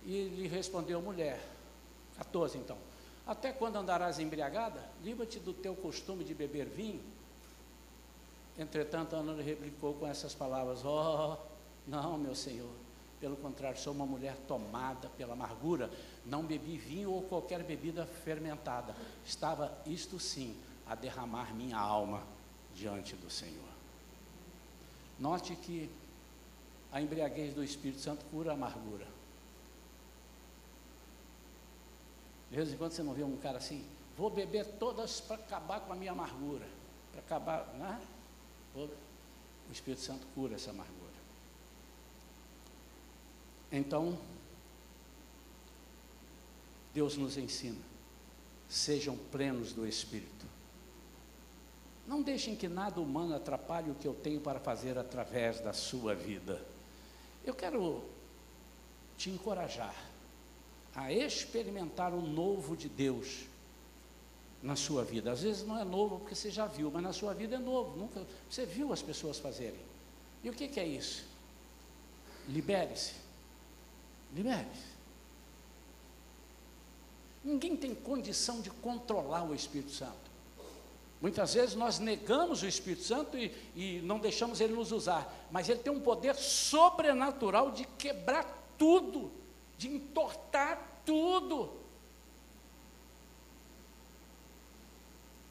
E 0.05 0.29
lhe 0.29 0.47
respondeu, 0.47 1.01
mulher, 1.01 1.43
14 2.17 2.57
então, 2.57 2.77
até 3.27 3.51
quando 3.51 3.75
andarás 3.75 4.19
embriagada? 4.19 4.81
Livra-te 5.03 5.39
do 5.39 5.53
teu 5.53 5.75
costume 5.75 6.23
de 6.23 6.33
beber 6.33 6.65
vinho. 6.65 7.01
Entretanto, 8.57 9.15
Ana 9.15 9.41
replicou 9.41 9.93
com 9.95 10.07
essas 10.07 10.33
palavras: 10.33 10.83
Oh, 10.85 11.37
não, 11.85 12.17
meu 12.17 12.33
senhor, 12.33 12.71
pelo 13.19 13.35
contrário, 13.35 13.77
sou 13.77 13.93
uma 13.93 14.05
mulher 14.05 14.35
tomada 14.47 15.09
pela 15.09 15.33
amargura, 15.33 15.91
não 16.25 16.43
bebi 16.43 16.77
vinho 16.77 17.11
ou 17.11 17.21
qualquer 17.23 17.63
bebida 17.63 18.05
fermentada. 18.05 18.95
Estava, 19.25 19.77
isto 19.85 20.19
sim, 20.19 20.55
a 20.87 20.95
derramar 20.95 21.53
minha 21.53 21.77
alma 21.77 22.23
diante 22.75 23.15
do 23.15 23.29
Senhor. 23.29 23.67
Note 25.19 25.55
que 25.55 25.89
a 26.91 27.01
embriaguez 27.01 27.53
do 27.53 27.63
Espírito 27.63 27.99
Santo 27.99 28.23
cura 28.31 28.51
a 28.51 28.53
amargura. 28.53 29.16
De 32.49 32.55
vez 32.55 32.71
em 32.71 32.77
quando 32.77 32.91
você 32.91 33.03
não 33.03 33.13
vê 33.13 33.23
um 33.23 33.37
cara 33.37 33.57
assim, 33.57 33.85
vou 34.17 34.29
beber 34.29 34.65
todas 34.79 35.19
para 35.19 35.35
acabar 35.35 35.81
com 35.81 35.93
a 35.93 35.95
minha 35.95 36.11
amargura. 36.11 36.65
Para 37.11 37.21
acabar, 37.21 37.67
né? 37.75 38.01
O 38.75 38.89
Espírito 39.71 40.01
Santo 40.01 40.25
cura 40.33 40.55
essa 40.55 40.69
amargura. 40.69 40.97
Então, 43.71 44.17
Deus 46.93 47.17
nos 47.17 47.37
ensina, 47.37 47.81
sejam 48.69 49.17
plenos 49.31 49.73
do 49.73 49.85
Espírito. 49.85 50.45
Não 52.07 52.21
deixem 52.21 52.55
que 52.55 52.69
nada 52.69 53.01
humano 53.01 53.35
atrapalhe 53.35 53.91
o 53.91 53.95
que 53.95 54.07
eu 54.07 54.13
tenho 54.13 54.39
para 54.39 54.59
fazer 54.59 54.97
através 54.97 55.59
da 55.59 55.73
sua 55.73 56.15
vida. 56.15 56.63
Eu 57.43 57.53
quero 57.53 58.01
te 59.17 59.29
encorajar 59.29 59.93
a 60.97 61.13
experimentar 61.13 62.11
o 62.11 62.19
novo 62.19 62.75
de 62.75 62.89
Deus 62.89 63.45
na 64.63 64.75
sua 64.75 65.03
vida. 65.03 65.31
Às 65.31 65.43
vezes 65.43 65.63
não 65.63 65.79
é 65.79 65.83
novo 65.85 66.17
porque 66.17 66.33
você 66.33 66.49
já 66.49 66.65
viu, 66.65 66.89
mas 66.89 67.03
na 67.03 67.13
sua 67.13 67.35
vida 67.35 67.55
é 67.55 67.59
novo. 67.59 67.95
Nunca 67.95 68.25
você 68.49 68.65
viu 68.65 68.91
as 68.91 69.03
pessoas 69.03 69.37
fazerem. 69.37 69.79
E 70.43 70.49
o 70.49 70.53
que, 70.53 70.67
que 70.67 70.79
é 70.79 70.87
isso? 70.87 71.23
Libere-se. 72.49 73.13
Libere-se. 74.33 74.97
Ninguém 77.43 77.77
tem 77.77 77.93
condição 77.93 78.59
de 78.59 78.71
controlar 78.71 79.43
o 79.43 79.53
Espírito 79.53 79.91
Santo. 79.91 80.27
Muitas 81.21 81.53
vezes 81.53 81.75
nós 81.75 81.99
negamos 81.99 82.63
o 82.63 82.67
Espírito 82.67 83.03
Santo 83.03 83.37
e, 83.37 83.53
e, 83.75 84.01
não 84.03 84.17
deixamos 84.17 84.59
ele 84.61 84.73
nos 84.73 84.91
usar, 84.91 85.47
mas 85.51 85.69
ele 85.69 85.79
tem 85.79 85.93
um 85.93 85.99
poder 85.99 86.35
sobrenatural 86.35 87.71
de 87.71 87.85
quebrar 87.99 88.73
tudo 88.79 89.31
de 89.77 89.87
entortar 89.87 91.01
tudo. 91.05 91.81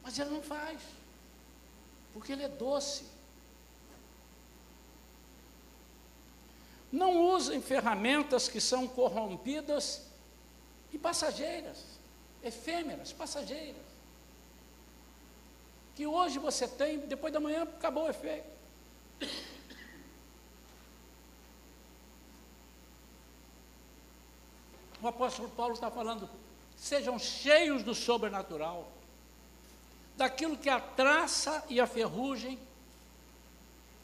Mas 0.03 0.19
ele 0.19 0.31
não 0.31 0.43
faz, 0.43 0.81
porque 2.13 2.33
ele 2.33 2.45
é 2.45 2.49
doce. 2.49 3.05
Não 6.93 7.17
usem 7.35 7.61
ferramentas 7.61 8.49
que 8.49 8.61
são 8.61 8.87
corrompidas 8.87 10.03
e 10.93 10.99
passageiras, 10.99 11.85
efêmeras, 12.43 13.13
passageiras. 13.13 13.83
Que 15.95 16.07
hoje 16.07 16.39
você 16.39 16.69
tem, 16.69 16.99
depois 17.01 17.33
da 17.33 17.41
manhã 17.41 17.65
acabou 17.65 18.05
o 18.05 18.11
efeito. 18.11 18.47
O 25.07 25.09
apóstolo 25.09 25.49
Paulo 25.51 25.73
está 25.73 25.89
falando, 25.89 26.29
sejam 26.77 27.17
cheios 27.17 27.85
do 27.85 27.95
sobrenatural, 27.95 28.91
daquilo 30.17 30.59
que 30.59 30.69
a 30.69 30.81
traça 30.81 31.65
e 31.69 31.79
a 31.79 31.87
ferrugem 31.87 32.59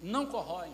não 0.01 0.27
corroem. 0.27 0.73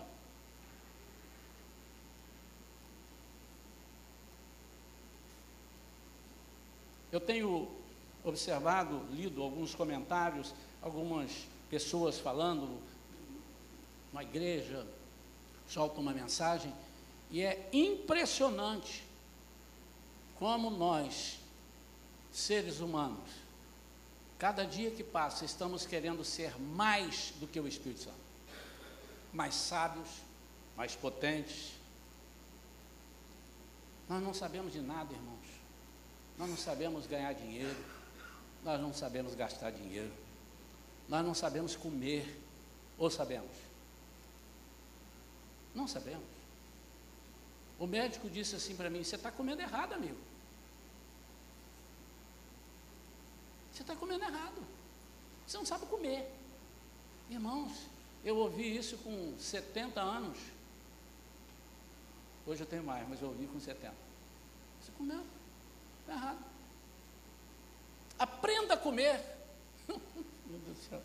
Eu 7.11 7.21
tenho 7.21 7.67
observado, 8.23 9.07
lido 9.11 9.43
alguns 9.43 9.75
comentários, 9.75 10.55
algumas 10.83 11.49
pessoas 11.71 12.19
falando, 12.19 12.79
uma 14.13 14.23
igreja 14.23 14.87
solta 15.67 15.99
uma 15.99 16.13
mensagem, 16.13 16.71
e 17.31 17.41
é 17.41 17.71
impressionante 17.73 19.08
como 20.39 20.71
nós, 20.71 21.39
seres 22.31 22.81
humanos, 22.81 23.29
cada 24.39 24.65
dia 24.65 24.91
que 24.91 25.03
passa, 25.03 25.45
estamos 25.45 25.85
querendo 25.85 26.25
ser 26.25 26.59
mais 26.61 27.33
do 27.41 27.47
que 27.47 27.59
o 27.59 27.67
Espírito 27.67 28.03
Santo, 28.03 28.17
mais 29.33 29.55
sábios, 29.55 30.09
mais 30.77 30.95
potentes. 30.95 31.73
Nós 34.09 34.23
não 34.23 34.33
sabemos 34.33 34.73
de 34.73 34.81
nada, 34.81 35.13
irmãos. 35.13 35.39
Nós 36.39 36.49
não 36.49 36.57
sabemos 36.57 37.05
ganhar 37.07 37.33
dinheiro, 37.33 37.85
nós 38.63 38.81
não 38.81 38.95
sabemos 38.95 39.35
gastar 39.35 39.73
dinheiro, 39.73 40.13
nós 41.09 41.27
não 41.27 41.35
sabemos 41.35 41.75
comer, 41.75 42.41
ou 42.97 43.11
sabemos? 43.11 43.51
Não 45.75 45.89
sabemos. 45.89 46.39
O 47.77 47.89
médico 47.89 48.31
disse 48.31 48.55
assim 48.55 48.77
para 48.77 48.89
mim: 48.89 49.03
Você 49.03 49.17
está 49.17 49.33
comendo 49.33 49.61
errado, 49.61 49.95
amigo. 49.95 50.28
Você 53.79 53.85
está 53.85 53.95
comendo 53.95 54.25
errado. 54.25 54.61
Você 55.47 55.57
não 55.57 55.65
sabe 55.65 55.87
comer. 55.87 56.29
Irmãos, 57.31 57.71
eu 58.25 58.37
ouvi 58.37 58.77
isso 58.77 58.99
com 58.99 59.39
70 59.39 60.01
anos. 60.01 60.37
Hoje 62.45 62.61
eu 62.61 62.67
tenho 62.67 62.83
mais, 62.83 63.09
mas 63.09 63.23
eu 63.23 63.29
ouvi 63.29 63.47
com 63.47 63.61
70. 63.61 63.95
Você 64.81 64.91
comeu. 64.99 65.23
Está 66.01 66.13
errado. 66.13 66.45
Aprenda 68.19 68.75
a 68.75 68.77
comer. 68.77 69.23
Meu 69.87 70.59
Deus 70.59 70.77
do 70.77 70.83
céu. 70.91 71.03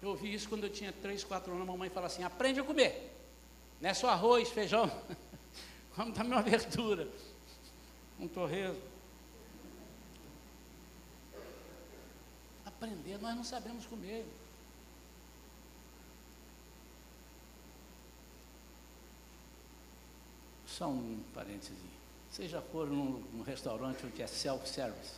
Eu 0.00 0.10
ouvi 0.10 0.32
isso 0.32 0.48
quando 0.48 0.62
eu 0.62 0.70
tinha 0.70 0.92
3, 0.92 1.24
4 1.24 1.50
anos, 1.50 1.64
a 1.64 1.72
mamãe 1.72 1.90
fala 1.90 2.06
assim, 2.06 2.22
aprende 2.22 2.60
a 2.60 2.62
comer. 2.64 3.12
Não 3.80 3.90
é 3.90 3.94
só 3.94 4.10
arroz, 4.10 4.48
feijão. 4.50 4.88
Vamos 5.96 6.16
dar 6.16 6.24
uma 6.24 6.38
abertura. 6.38 7.08
Um 8.20 8.28
torresmo. 8.28 8.80
Aprender, 12.80 13.18
nós 13.18 13.34
não 13.34 13.42
sabemos 13.42 13.84
comer. 13.86 14.24
Só 20.64 20.88
um 20.88 21.20
parênteses. 21.34 21.76
Vocês 22.30 22.48
já 22.48 22.62
foram 22.62 22.92
num, 22.92 23.24
num 23.32 23.42
restaurante 23.42 24.06
onde 24.06 24.22
é 24.22 24.28
self-service? 24.28 25.14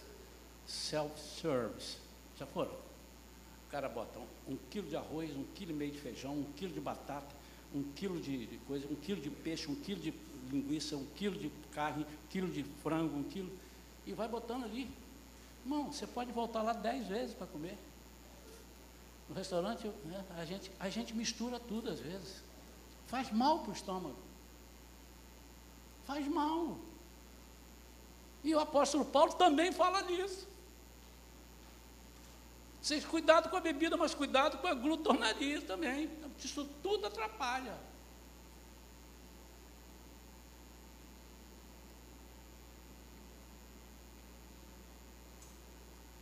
Self-service. 0.66 1.98
Já 2.38 2.46
foram? 2.46 2.72
O 2.72 3.70
cara 3.70 3.90
bota 3.90 4.18
um, 4.18 4.54
um, 4.54 4.58
quilo 4.70 4.88
de 4.88 4.96
arroz, 4.96 5.30
um 5.36 5.44
quilo 5.54 5.72
e 5.72 5.74
meio 5.74 5.92
de 5.92 6.00
feijão, 6.00 6.32
um 6.32 6.50
quilo 6.56 6.72
de 6.72 6.80
batata, 6.80 7.36
um 7.74 7.82
quilo 7.92 8.18
de, 8.18 8.46
de 8.46 8.56
coisa, 8.58 8.86
um 8.90 8.96
quilo 8.96 9.20
de 9.20 9.28
peixe, 9.28 9.70
um 9.70 9.74
quilo 9.74 10.00
de 10.00 10.14
linguiça, 10.50 10.96
um 10.96 11.04
quilo 11.14 11.38
de 11.38 11.50
carne, 11.72 12.04
um 12.04 12.28
quilo 12.30 12.48
de 12.48 12.64
frango, 12.82 13.18
um 13.18 13.24
quilo. 13.24 13.52
E 14.06 14.14
vai 14.14 14.28
botando 14.28 14.64
ali. 14.64 14.88
Irmão, 15.64 15.92
você 15.92 16.06
pode 16.06 16.32
voltar 16.32 16.62
lá 16.62 16.72
dez 16.72 17.06
vezes 17.06 17.34
para 17.34 17.46
comer. 17.46 17.78
No 19.28 19.34
restaurante, 19.34 19.86
né, 20.04 20.24
a, 20.36 20.44
gente, 20.44 20.70
a 20.80 20.88
gente 20.88 21.14
mistura 21.14 21.60
tudo 21.60 21.90
às 21.90 22.00
vezes. 22.00 22.42
Faz 23.06 23.30
mal 23.30 23.60
para 23.60 23.70
o 23.70 23.74
estômago. 23.74 24.16
Faz 26.06 26.26
mal. 26.26 26.78
E 28.42 28.54
o 28.54 28.60
apóstolo 28.60 29.04
Paulo 29.04 29.34
também 29.34 29.70
fala 29.70 30.02
nisso. 30.02 30.48
Vocês 32.80 33.04
cuidado 33.04 33.50
com 33.50 33.56
a 33.56 33.60
bebida, 33.60 33.96
mas 33.96 34.14
cuidado 34.14 34.58
com 34.58 34.66
a 34.66 34.74
glutonaria 34.74 35.60
também. 35.60 36.10
Isso 36.38 36.64
tudo 36.82 37.06
atrapalha. 37.06 37.76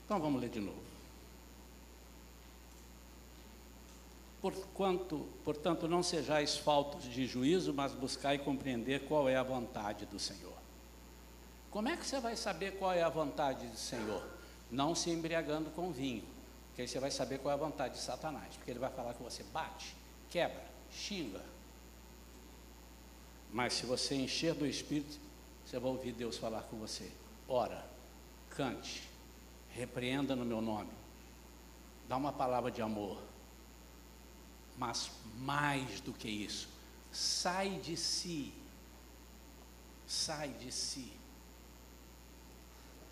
Então 0.09 0.19
vamos 0.19 0.41
ler 0.41 0.49
de 0.49 0.59
novo. 0.59 0.81
Portanto, 5.45 5.87
não 5.87 6.03
sejais 6.03 6.57
faltos 6.57 7.05
de 7.05 7.27
juízo, 7.27 7.75
mas 7.75 7.93
buscai 7.93 8.39
compreender 8.39 9.07
qual 9.07 9.29
é 9.29 9.37
a 9.37 9.43
vontade 9.43 10.07
do 10.07 10.19
Senhor. 10.19 10.57
Como 11.71 11.91
é 11.91 11.97
que 11.99 12.07
você 12.07 12.19
vai 12.21 12.37
saber 12.37 12.79
qual 12.79 12.95
é 12.95 13.03
a 13.03 13.11
vontade 13.11 13.67
do 13.67 13.77
Senhor? 13.77 14.27
Não 14.71 14.95
se 14.95 15.11
embriagando 15.11 15.69
com 15.73 15.93
vinho, 15.93 16.25
que 16.75 16.81
aí 16.81 16.89
você 16.89 16.99
vai 16.99 17.11
saber 17.11 17.41
qual 17.41 17.53
é 17.53 17.55
a 17.55 17.59
vontade 17.59 17.97
de 17.97 18.01
Satanás, 18.01 18.57
porque 18.57 18.71
ele 18.71 18.79
vai 18.79 18.91
falar 18.91 19.13
que 19.13 19.23
você 19.23 19.43
bate, 19.53 19.95
quebra, 20.31 20.65
xinga. 20.91 21.45
Mas 23.53 23.75
se 23.75 23.85
você 23.85 24.15
encher 24.15 24.55
do 24.55 24.67
Espírito, 24.67 25.19
você 25.67 25.79
vai 25.79 25.91
ouvir 25.91 26.13
Deus 26.13 26.39
falar 26.39 26.63
com 26.63 26.79
você. 26.79 27.13
Ora, 27.47 27.85
cante, 28.49 29.03
repreenda 29.79 30.35
no 30.35 30.45
meu 30.45 30.61
nome, 30.61 30.91
dá 32.09 32.17
uma 32.17 32.33
palavra 32.33 32.71
de 32.71 32.83
amor. 32.83 33.23
Mas 34.77 35.11
mais 35.37 36.01
do 36.01 36.13
que 36.13 36.29
isso, 36.29 36.69
sai 37.13 37.79
de 37.79 37.97
si, 37.97 38.53
sai 40.07 40.49
de 40.51 40.71
si. 40.73 41.13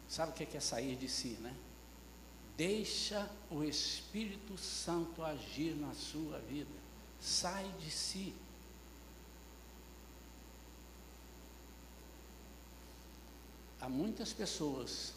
Sabe 0.08 0.30
o 0.30 0.34
que 0.34 0.56
é 0.56 0.60
sair 0.60 0.96
de 0.96 1.08
si, 1.08 1.30
né? 1.40 1.54
Deixa 2.56 3.28
o 3.50 3.62
Espírito 3.62 4.56
Santo 4.56 5.22
agir 5.22 5.74
na 5.74 5.92
sua 5.92 6.38
vida. 6.38 6.70
Sai 7.20 7.68
de 7.80 7.90
si. 7.90 8.34
Há 13.80 13.88
muitas 13.88 14.32
pessoas 14.32 15.15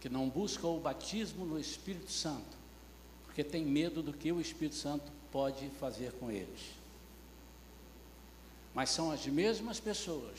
que 0.00 0.08
não 0.08 0.28
buscam 0.28 0.68
o 0.68 0.80
batismo 0.80 1.44
no 1.44 1.58
Espírito 1.58 2.10
Santo, 2.10 2.56
porque 3.24 3.42
tem 3.42 3.64
medo 3.64 4.02
do 4.02 4.12
que 4.12 4.30
o 4.30 4.40
Espírito 4.40 4.76
Santo 4.76 5.10
pode 5.32 5.68
fazer 5.80 6.12
com 6.12 6.30
eles. 6.30 6.78
Mas 8.74 8.90
são 8.90 9.10
as 9.10 9.26
mesmas 9.26 9.80
pessoas 9.80 10.38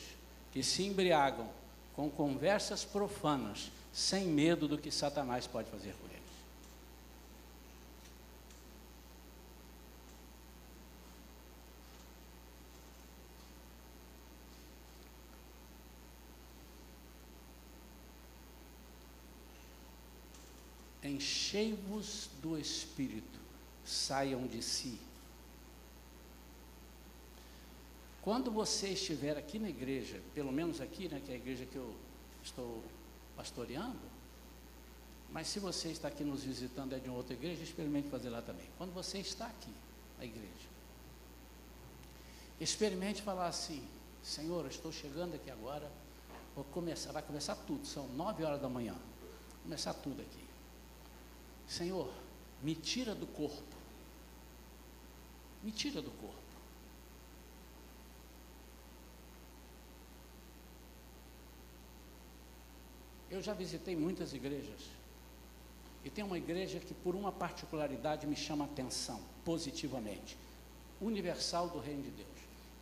que 0.52 0.62
se 0.62 0.84
embriagam 0.84 1.48
com 1.94 2.08
conversas 2.10 2.84
profanas, 2.84 3.70
sem 3.92 4.26
medo 4.26 4.66
do 4.66 4.78
que 4.78 4.90
Satanás 4.90 5.46
pode 5.46 5.68
fazer 5.70 5.94
com 5.94 6.06
eles. 6.06 6.20
Enchei-vos 21.20 22.30
do 22.40 22.58
Espírito, 22.58 23.38
saiam 23.84 24.46
de 24.46 24.62
si. 24.62 24.98
Quando 28.22 28.50
você 28.50 28.88
estiver 28.88 29.36
aqui 29.36 29.58
na 29.58 29.68
igreja, 29.68 30.18
pelo 30.34 30.50
menos 30.50 30.80
aqui, 30.80 31.10
né, 31.10 31.20
que 31.22 31.30
é 31.30 31.34
a 31.34 31.36
igreja 31.36 31.66
que 31.66 31.76
eu 31.76 31.94
estou 32.42 32.82
pastoreando, 33.36 34.00
mas 35.30 35.46
se 35.48 35.58
você 35.58 35.88
está 35.88 36.08
aqui 36.08 36.24
nos 36.24 36.42
visitando 36.42 36.94
é 36.94 36.98
de 36.98 37.10
outra 37.10 37.34
igreja, 37.34 37.62
experimente 37.62 38.08
fazer 38.08 38.30
lá 38.30 38.40
também. 38.40 38.66
Quando 38.78 38.94
você 38.94 39.18
está 39.18 39.46
aqui, 39.46 39.74
na 40.16 40.24
igreja, 40.24 40.68
experimente 42.58 43.20
falar 43.20 43.48
assim: 43.48 43.86
Senhor, 44.22 44.64
eu 44.64 44.70
estou 44.70 44.90
chegando 44.90 45.34
aqui 45.34 45.50
agora, 45.50 45.92
vou 46.56 46.64
começar, 46.64 47.12
vai 47.12 47.22
começar 47.22 47.56
tudo, 47.56 47.86
são 47.86 48.08
nove 48.08 48.42
horas 48.42 48.62
da 48.62 48.70
manhã, 48.70 48.96
começar 49.62 49.92
tudo 49.92 50.22
aqui. 50.22 50.49
Senhor, 51.70 52.12
me 52.60 52.74
tira 52.74 53.14
do 53.14 53.28
corpo. 53.28 53.76
Me 55.62 55.70
tira 55.70 56.02
do 56.02 56.10
corpo. 56.10 56.34
Eu 63.30 63.40
já 63.40 63.54
visitei 63.54 63.94
muitas 63.94 64.32
igrejas. 64.32 64.80
E 66.04 66.10
tem 66.10 66.24
uma 66.24 66.36
igreja 66.36 66.80
que, 66.80 66.92
por 66.92 67.14
uma 67.14 67.30
particularidade, 67.30 68.26
me 68.26 68.34
chama 68.34 68.64
atenção 68.64 69.22
positivamente: 69.44 70.36
universal 71.00 71.68
do 71.68 71.78
Reino 71.78 72.02
de 72.02 72.10
Deus. 72.10 72.28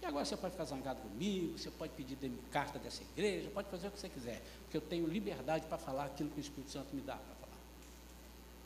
E 0.00 0.06
agora 0.06 0.24
você 0.24 0.36
pode 0.36 0.52
ficar 0.52 0.64
zangado 0.64 1.02
comigo, 1.02 1.58
você 1.58 1.70
pode 1.70 1.92
pedir 1.92 2.16
carta 2.50 2.78
dessa 2.78 3.02
igreja, 3.02 3.50
pode 3.50 3.68
fazer 3.68 3.88
o 3.88 3.90
que 3.90 4.00
você 4.00 4.08
quiser, 4.08 4.42
porque 4.62 4.78
eu 4.78 4.80
tenho 4.80 5.06
liberdade 5.06 5.66
para 5.66 5.76
falar 5.76 6.06
aquilo 6.06 6.30
que 6.30 6.38
o 6.38 6.40
Espírito 6.40 6.70
Santo 6.70 6.96
me 6.96 7.02
dá. 7.02 7.18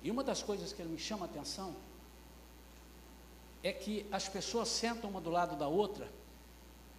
E 0.03 0.11
uma 0.11 0.25
das 0.25 0.43
coisas 0.43 0.73
que 0.73 0.83
me 0.83 0.99
chama 0.99 1.27
a 1.27 1.29
atenção 1.29 1.75
é 3.63 3.73
que 3.73 4.07
as 4.11 4.29
pessoas 4.29 4.69
sentam 4.69 5.09
uma 5.11 5.21
do 5.21 5.31
lado 5.31 5.57
da 5.57 5.69
outra 5.69 6.11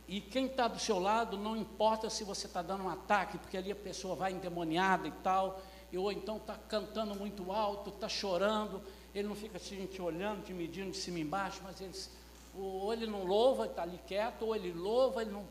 e 0.08 0.20
quem 0.20 0.46
está 0.48 0.68
do 0.68 0.80
seu 0.80 1.00
lado 1.00 1.38
não 1.38 1.56
importa 1.56 2.10
se 2.10 2.24
você 2.24 2.48
está 2.48 2.62
dando 2.62 2.84
um 2.84 2.90
ataque, 2.90 3.38
porque 3.38 3.58
ali 3.58 3.72
a 3.72 3.76
pessoa 3.76 4.16
vai 4.16 4.32
endemoniada 4.32 5.08
e 5.08 5.12
tal, 5.12 5.62
ou 5.96 6.12
então 6.12 6.38
está 6.38 6.56
cantando 6.56 7.16
muito 7.16 7.52
alto, 7.52 7.90
está 7.90 8.10
chorando, 8.10 8.82
ele 9.14 9.28
não 9.28 9.36
fica 9.36 9.58
assim, 9.58 9.86
te 9.86 10.02
olhando, 10.02 10.44
te 10.44 10.54
medindo 10.54 10.92
de 10.92 10.98
cima 10.98 11.20
e 11.20 11.22
embaixo, 11.22 11.62
mas 11.64 11.80
ele, 11.80 11.94
ou 12.56 12.92
ele 12.92 13.08
não 13.08 13.24
louva, 13.24 13.66
está 13.66 13.84
ali 13.84 14.00
quieto, 14.06 14.44
ou 14.44 14.56
ele 14.56 14.72
louva, 14.72 15.22
ele 15.22 15.32
não. 15.32 15.46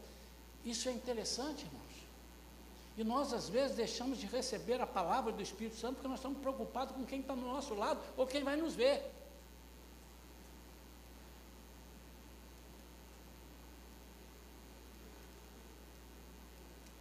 Isso 0.65 0.89
é 0.89 0.93
interessante, 0.93 1.65
irmãos. 1.65 1.82
E 2.97 3.03
nós, 3.03 3.33
às 3.33 3.49
vezes, 3.49 3.77
deixamos 3.77 4.19
de 4.19 4.27
receber 4.27 4.81
a 4.81 4.87
palavra 4.87 5.33
do 5.33 5.43
Espírito 5.43 5.77
Santo 5.77 5.95
porque 5.95 6.09
nós 6.09 6.19
estamos 6.19 6.39
preocupados 6.39 6.95
com 6.95 7.05
quem 7.07 7.21
está 7.21 7.35
no 7.35 7.51
nosso 7.51 7.75
lado 7.75 8.01
ou 8.17 8.27
quem 8.27 8.45
vai 8.45 8.57
nos 8.57 8.75
ver. 8.75 9.03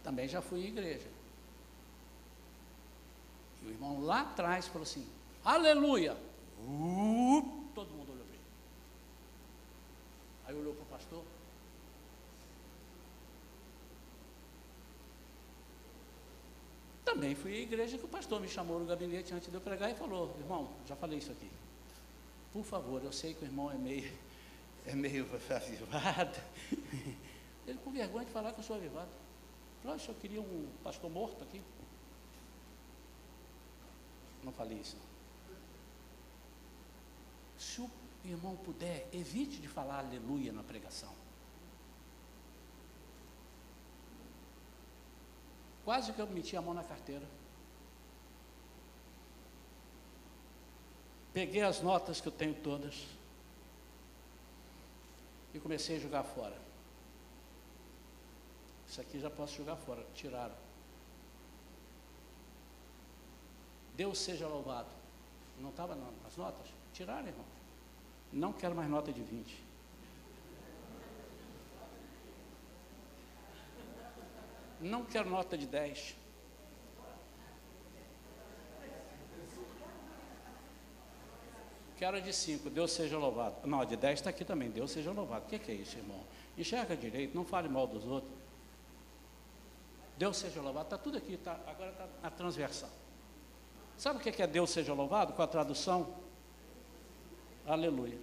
Também 0.02 0.26
já 0.26 0.40
fui 0.40 0.60
em 0.60 0.68
igreja. 0.68 1.08
E 3.62 3.66
o 3.66 3.70
irmão 3.70 4.02
lá 4.02 4.22
atrás 4.22 4.66
falou 4.66 4.82
assim: 4.82 5.06
Aleluia! 5.44 6.16
Uh, 6.58 7.68
todo 7.74 7.90
mundo 7.90 8.12
olhou 8.12 8.24
para 8.24 8.34
ele. 8.34 8.44
Aí 10.46 10.54
olhou 10.54 10.74
para 10.74 10.82
o 10.82 10.86
pastor. 10.86 11.22
Também 17.12 17.34
fui 17.34 17.54
à 17.54 17.60
igreja 17.60 17.98
que 17.98 18.06
o 18.06 18.08
pastor 18.08 18.40
me 18.40 18.48
chamou 18.48 18.80
no 18.80 18.86
gabinete 18.86 19.34
antes 19.34 19.50
de 19.50 19.54
eu 19.54 19.60
pregar 19.60 19.90
e 19.90 19.94
falou: 19.94 20.34
Irmão, 20.38 20.70
já 20.86 20.96
falei 20.96 21.18
isso 21.18 21.30
aqui. 21.30 21.50
Por 22.54 22.64
favor, 22.64 23.04
eu 23.04 23.12
sei 23.12 23.34
que 23.34 23.44
o 23.44 23.46
irmão 23.46 23.70
é 23.70 23.76
meio, 23.76 24.10
é 24.86 24.94
meio 24.94 25.28
avivado. 25.50 26.40
Ele 27.68 27.78
com 27.84 27.92
vergonha 27.92 28.24
de 28.24 28.32
falar 28.32 28.52
que 28.52 28.60
eu 28.60 28.64
sou 28.64 28.76
avivado. 28.76 29.10
Falou, 29.82 29.98
eu 30.08 30.14
queria 30.14 30.40
um 30.40 30.66
pastor 30.82 31.10
morto 31.10 31.44
aqui. 31.44 31.60
Não 34.42 34.52
falei 34.52 34.78
isso. 34.78 34.96
Se 37.58 37.82
o 37.82 37.90
irmão 38.24 38.56
puder, 38.56 39.06
evite 39.12 39.60
de 39.60 39.68
falar 39.68 39.98
aleluia 39.98 40.50
na 40.50 40.62
pregação. 40.62 41.12
Quase 45.84 46.12
que 46.12 46.20
eu 46.20 46.26
meti 46.28 46.56
a 46.56 46.62
mão 46.62 46.74
na 46.74 46.84
carteira. 46.84 47.26
Peguei 51.32 51.62
as 51.62 51.80
notas 51.80 52.20
que 52.20 52.28
eu 52.28 52.32
tenho 52.32 52.54
todas 52.54 53.06
e 55.54 55.58
comecei 55.58 55.96
a 55.96 56.00
jogar 56.00 56.22
fora. 56.22 56.56
Isso 58.88 59.00
aqui 59.00 59.18
já 59.18 59.30
posso 59.30 59.56
jogar 59.56 59.76
fora. 59.76 60.04
Tiraram. 60.14 60.54
Deus 63.96 64.18
seja 64.18 64.46
louvado. 64.46 64.88
Não 65.58 65.70
estava 65.70 65.94
nas 65.94 66.36
notas? 66.36 66.66
Tiraram, 66.92 67.26
irmão. 67.26 67.44
Não 68.32 68.52
quero 68.52 68.74
mais 68.74 68.88
nota 68.88 69.12
de 69.12 69.22
20. 69.22 69.71
Não 74.82 75.04
quero 75.04 75.30
nota 75.30 75.56
de 75.56 75.66
10. 75.66 76.16
Quero 81.96 82.20
de 82.20 82.32
5, 82.32 82.68
Deus 82.68 82.90
seja 82.90 83.16
louvado. 83.16 83.64
Não, 83.64 83.84
de 83.84 83.96
10 83.96 84.18
está 84.18 84.30
aqui 84.30 84.44
também, 84.44 84.68
Deus 84.68 84.90
seja 84.90 85.12
louvado. 85.12 85.46
O 85.46 85.48
que, 85.48 85.56
que 85.56 85.70
é 85.70 85.74
isso, 85.74 85.96
irmão? 85.96 86.20
Enxerga 86.58 86.96
direito, 86.96 87.32
não 87.32 87.44
fale 87.44 87.68
mal 87.68 87.86
dos 87.86 88.04
outros. 88.04 88.32
Deus 90.18 90.36
seja 90.36 90.60
louvado, 90.60 90.86
está 90.86 90.98
tudo 90.98 91.18
aqui, 91.18 91.36
tá, 91.36 91.58
agora 91.64 91.90
está 91.90 92.08
na 92.20 92.30
transversal. 92.30 92.90
Sabe 93.96 94.18
o 94.18 94.20
que 94.20 94.42
é 94.42 94.46
Deus 94.48 94.70
seja 94.70 94.92
louvado 94.92 95.32
com 95.32 95.42
a 95.42 95.46
tradução? 95.46 96.12
Aleluia. 97.64 98.18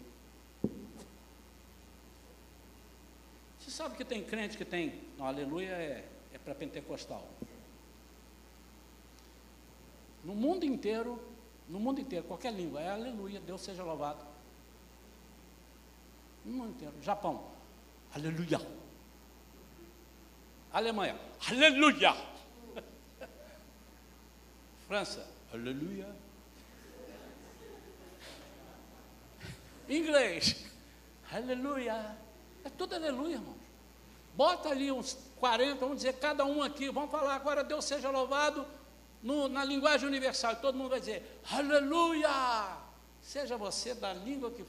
Você 3.60 3.72
sabe 3.72 3.96
que 3.96 4.04
tem 4.04 4.24
crente 4.24 4.58
que 4.58 4.66
tem. 4.66 5.02
Não, 5.18 5.26
aleluia 5.26 5.72
é, 5.72 6.06
é 6.34 6.38
para 6.38 6.56
pentecostal. 6.56 7.28
No 10.24 10.36
mundo 10.36 10.66
inteiro, 10.66 11.22
no 11.68 11.80
mundo 11.80 12.02
inteiro, 12.02 12.26
qualquer 12.26 12.52
língua, 12.54 12.82
é 12.82 12.90
aleluia, 12.90 13.40
Deus 13.40 13.62
seja 13.62 13.84
louvado. 13.84 14.26
No 16.44 16.54
mundo 16.54 16.72
inteiro. 16.72 16.94
Japão, 17.02 17.52
aleluia. 18.14 18.60
Alemanha, 20.72 21.20
aleluia. 21.48 22.16
França, 24.88 25.28
aleluia. 25.52 26.08
Inglês, 29.88 30.66
aleluia. 31.32 32.16
É 32.64 32.70
tudo 32.70 32.94
aleluia, 32.94 33.36
irmão. 33.36 33.56
Bota 34.40 34.70
ali 34.70 34.90
uns 34.90 35.18
40, 35.36 35.76
vamos 35.82 35.98
dizer, 35.98 36.14
cada 36.14 36.46
um 36.46 36.64
aqui, 36.64 36.90
vamos 36.90 37.12
falar 37.12 37.36
agora, 37.36 37.62
Deus 37.62 37.84
seja 37.84 38.10
louvado 38.10 38.66
no, 39.22 39.50
na 39.50 39.66
linguagem 39.66 40.08
universal. 40.08 40.54
E 40.54 40.56
todo 40.56 40.78
mundo 40.78 40.92
vai 40.92 41.02
dizer, 41.02 41.42
aleluia. 41.52 42.30
Seja 43.22 43.58
você 43.58 43.94
da 43.94 44.14
língua 44.14 44.50
que, 44.50 44.64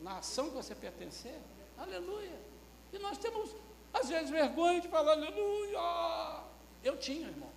na 0.00 0.18
ação 0.18 0.48
que 0.48 0.56
você 0.56 0.74
pertencer, 0.74 1.38
aleluia. 1.78 2.40
E 2.92 2.98
nós 2.98 3.18
temos 3.18 3.54
às 3.94 4.08
vezes 4.08 4.30
vergonha 4.30 4.80
de 4.80 4.88
falar 4.88 5.12
aleluia. 5.12 6.42
Eu 6.82 6.96
tinha, 6.96 7.28
irmão. 7.28 7.52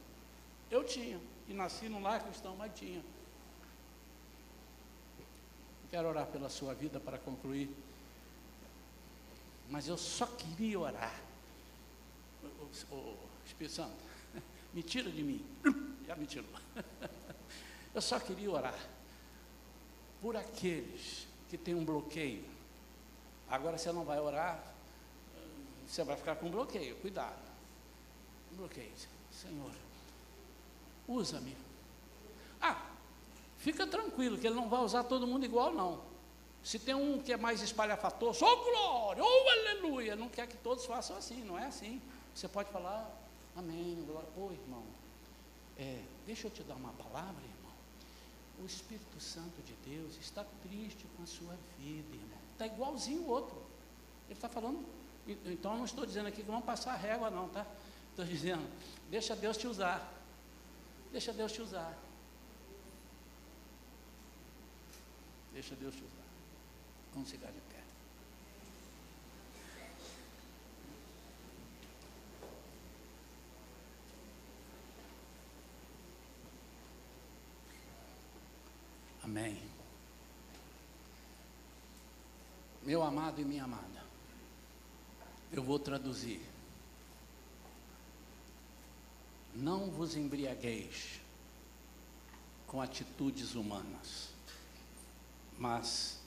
Eu 0.69 0.83
tinha. 0.83 1.19
E 1.47 1.55
nasci 1.55 1.89
num 1.89 2.03
lar 2.03 2.23
cristão, 2.23 2.55
mas 2.55 2.71
tinha. 2.75 3.03
Quero 5.89 6.07
orar 6.07 6.27
pela 6.27 6.49
sua 6.49 6.75
vida 6.75 6.99
para 6.99 7.17
concluir. 7.17 7.75
Mas 9.73 9.87
eu 9.87 9.97
só 9.97 10.27
queria 10.27 10.79
orar. 10.79 11.19
O, 12.91 12.95
o 12.95 13.17
Espírito 13.43 13.73
Santo, 13.73 13.97
me 14.71 14.83
tira 14.83 15.09
de 15.09 15.23
mim. 15.23 15.43
Já 16.05 16.15
me 16.15 16.27
tirou. 16.27 16.45
Eu 17.91 18.01
só 18.01 18.19
queria 18.19 18.51
orar 18.51 18.77
por 20.21 20.35
aqueles 20.35 21.27
que 21.49 21.57
têm 21.57 21.73
um 21.73 21.83
bloqueio. 21.83 22.45
Agora 23.49 23.77
você 23.77 23.91
não 23.91 24.03
vai 24.03 24.19
orar 24.19 24.63
você 25.87 26.03
vai 26.03 26.15
ficar 26.15 26.35
com 26.35 26.51
bloqueio, 26.51 26.95
cuidado. 26.97 27.51
Bloqueio. 28.51 28.91
Senhor, 29.31 29.71
usa-me. 31.07 31.57
Ah, 32.61 32.79
fica 33.57 33.87
tranquilo 33.87 34.37
que 34.37 34.45
ele 34.45 34.55
não 34.55 34.69
vai 34.69 34.81
usar 34.81 35.03
todo 35.03 35.27
mundo 35.27 35.45
igual, 35.45 35.73
não. 35.73 36.12
Se 36.63 36.79
tem 36.79 36.95
um 36.95 37.21
que 37.21 37.33
é 37.33 37.37
mais 37.37 37.61
espalhafatoso, 37.61 38.45
oh 38.45 38.63
glória, 38.63 39.23
oh 39.23 39.49
aleluia, 39.49 40.15
não 40.15 40.29
quer 40.29 40.47
que 40.47 40.57
todos 40.57 40.85
façam 40.85 41.17
assim, 41.17 41.43
não 41.43 41.59
é 41.59 41.65
assim. 41.65 42.01
Você 42.33 42.47
pode 42.47 42.71
falar, 42.71 43.11
amém, 43.55 44.03
glória. 44.07 44.29
Pô, 44.33 44.51
irmão, 44.51 44.83
é, 45.77 46.01
deixa 46.25 46.47
eu 46.47 46.51
te 46.51 46.63
dar 46.63 46.75
uma 46.75 46.93
palavra, 46.93 47.43
irmão. 47.43 47.73
O 48.61 48.65
Espírito 48.65 49.19
Santo 49.19 49.61
de 49.61 49.73
Deus 49.89 50.15
está 50.17 50.45
triste 50.61 51.05
com 51.17 51.23
a 51.23 51.25
sua 51.25 51.55
vida, 51.77 52.15
irmão. 52.15 52.39
Está 52.53 52.65
igualzinho 52.65 53.23
o 53.23 53.29
outro. 53.29 53.57
Ele 54.27 54.37
está 54.37 54.47
falando 54.47 54.85
então 55.27 55.77
não 55.77 55.85
estou 55.85 56.05
dizendo 56.05 56.27
aqui 56.27 56.41
que 56.41 56.47
vamos 56.47 56.65
passar 56.65 56.95
régua, 56.95 57.29
não, 57.29 57.47
tá? 57.49 57.65
Estou 58.09 58.25
dizendo, 58.25 58.67
deixa 59.09 59.35
Deus 59.35 59.57
te 59.57 59.67
usar. 59.67 60.11
Deixa 61.11 61.31
Deus 61.31 61.51
te 61.51 61.61
usar. 61.61 61.97
Deixa 65.53 65.75
Deus 65.75 65.95
te 65.95 66.03
usar. 66.03 66.22
Vamos 67.13 67.29
ficar 67.29 67.51
de 67.51 67.61
pé. 67.61 67.83
Amém. 79.23 79.61
Meu 82.81 83.03
amado 83.03 83.39
e 83.39 83.45
minha 83.45 83.63
amada. 83.63 84.03
Eu 85.51 85.63
vou 85.63 85.77
traduzir. 85.77 86.41
Não 89.53 89.91
vos 89.91 90.15
embriagueis 90.15 91.21
com 92.65 92.81
atitudes 92.81 93.53
humanas, 93.53 94.29
mas 95.59 96.22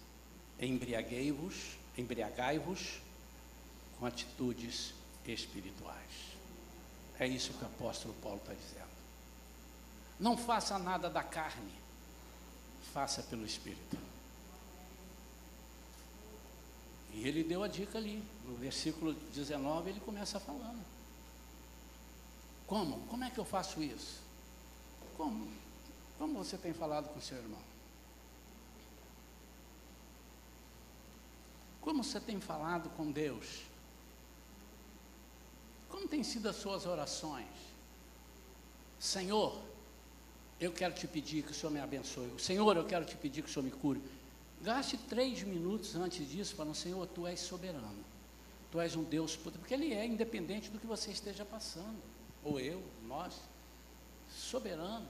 embriaguei-vos, 0.60 1.76
embriagai-vos 1.96 3.00
com 3.98 4.06
atitudes 4.06 4.94
espirituais. 5.26 6.36
É 7.18 7.26
isso 7.26 7.52
que 7.54 7.64
o 7.64 7.66
apóstolo 7.66 8.14
Paulo 8.22 8.38
está 8.38 8.54
dizendo. 8.54 8.96
Não 10.18 10.36
faça 10.36 10.78
nada 10.78 11.10
da 11.10 11.22
carne, 11.22 11.72
faça 12.92 13.22
pelo 13.22 13.44
Espírito. 13.44 13.96
E 17.12 17.26
ele 17.26 17.42
deu 17.42 17.62
a 17.62 17.68
dica 17.68 17.96
ali, 17.96 18.22
no 18.44 18.56
versículo 18.56 19.14
19, 19.34 19.90
ele 19.90 20.00
começa 20.00 20.38
falando. 20.38 20.84
Como? 22.66 23.06
Como 23.06 23.24
é 23.24 23.30
que 23.30 23.38
eu 23.38 23.44
faço 23.44 23.82
isso? 23.82 24.20
Como? 25.16 25.48
Como 26.18 26.44
você 26.44 26.58
tem 26.58 26.74
falado 26.74 27.08
com 27.12 27.20
seu 27.20 27.38
irmão? 27.38 27.60
Como 31.86 32.02
você 32.02 32.18
tem 32.18 32.40
falado 32.40 32.90
com 32.96 33.12
Deus? 33.12 33.62
Como 35.88 36.08
têm 36.08 36.24
sido 36.24 36.48
as 36.48 36.56
suas 36.56 36.84
orações? 36.84 37.46
Senhor, 38.98 39.56
eu 40.58 40.72
quero 40.72 40.92
te 40.92 41.06
pedir 41.06 41.44
que 41.44 41.52
o 41.52 41.54
Senhor 41.54 41.70
me 41.70 41.78
abençoe. 41.78 42.28
Senhor, 42.40 42.76
eu 42.76 42.84
quero 42.84 43.04
te 43.04 43.14
pedir 43.14 43.42
que 43.42 43.48
o 43.48 43.52
Senhor 43.52 43.62
me 43.62 43.70
cure. 43.70 44.02
Gaste 44.62 44.98
três 44.98 45.44
minutos 45.44 45.94
antes 45.94 46.28
disso 46.28 46.56
falando, 46.56 46.74
Senhor, 46.74 47.06
Tu 47.06 47.24
és 47.24 47.38
soberano. 47.38 48.04
Tu 48.72 48.80
és 48.80 48.96
um 48.96 49.04
Deus, 49.04 49.36
porque 49.36 49.72
Ele 49.72 49.94
é 49.94 50.04
independente 50.04 50.68
do 50.70 50.80
que 50.80 50.88
você 50.88 51.12
esteja 51.12 51.44
passando. 51.44 52.02
Ou 52.42 52.58
eu, 52.58 52.82
nós. 53.06 53.40
Soberano. 54.28 55.06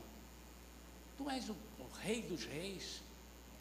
Tu 1.16 1.30
és 1.30 1.48
o, 1.48 1.56
o 1.78 1.86
Rei 2.02 2.20
dos 2.20 2.44
Reis. 2.44 3.00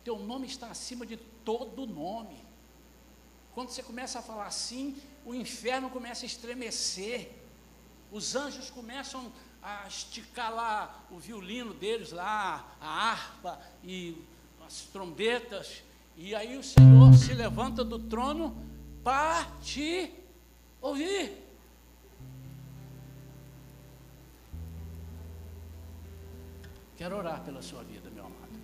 Teu 0.03 0.19
nome 0.19 0.47
está 0.47 0.67
acima 0.67 1.05
de 1.05 1.15
todo 1.45 1.87
nome. 1.87 2.43
Quando 3.55 3.69
você 3.69 3.81
começa 3.81 4.19
a 4.19 4.21
falar 4.21 4.47
assim, 4.47 4.97
o 5.25 5.33
inferno 5.33 5.89
começa 5.89 6.25
a 6.25 6.27
estremecer. 6.27 7.31
Os 8.11 8.35
anjos 8.35 8.69
começam 8.69 9.31
a 9.63 9.87
esticar 9.87 10.53
lá 10.53 11.05
o 11.09 11.17
violino 11.17 11.73
deles 11.73 12.11
lá, 12.11 12.75
a 12.81 13.11
harpa 13.11 13.57
e 13.81 14.21
as 14.67 14.81
trombetas. 14.81 15.81
E 16.17 16.35
aí 16.35 16.57
o 16.57 16.63
Senhor 16.63 17.13
se 17.13 17.33
levanta 17.33 17.81
do 17.81 17.97
trono 17.97 18.53
para 19.01 19.45
te 19.63 20.13
ouvir. 20.81 21.41
Quero 26.97 27.15
orar 27.15 27.41
pela 27.41 27.61
sua 27.61 27.83
vida, 27.83 28.09
meu 28.09 28.25
amado. 28.25 28.59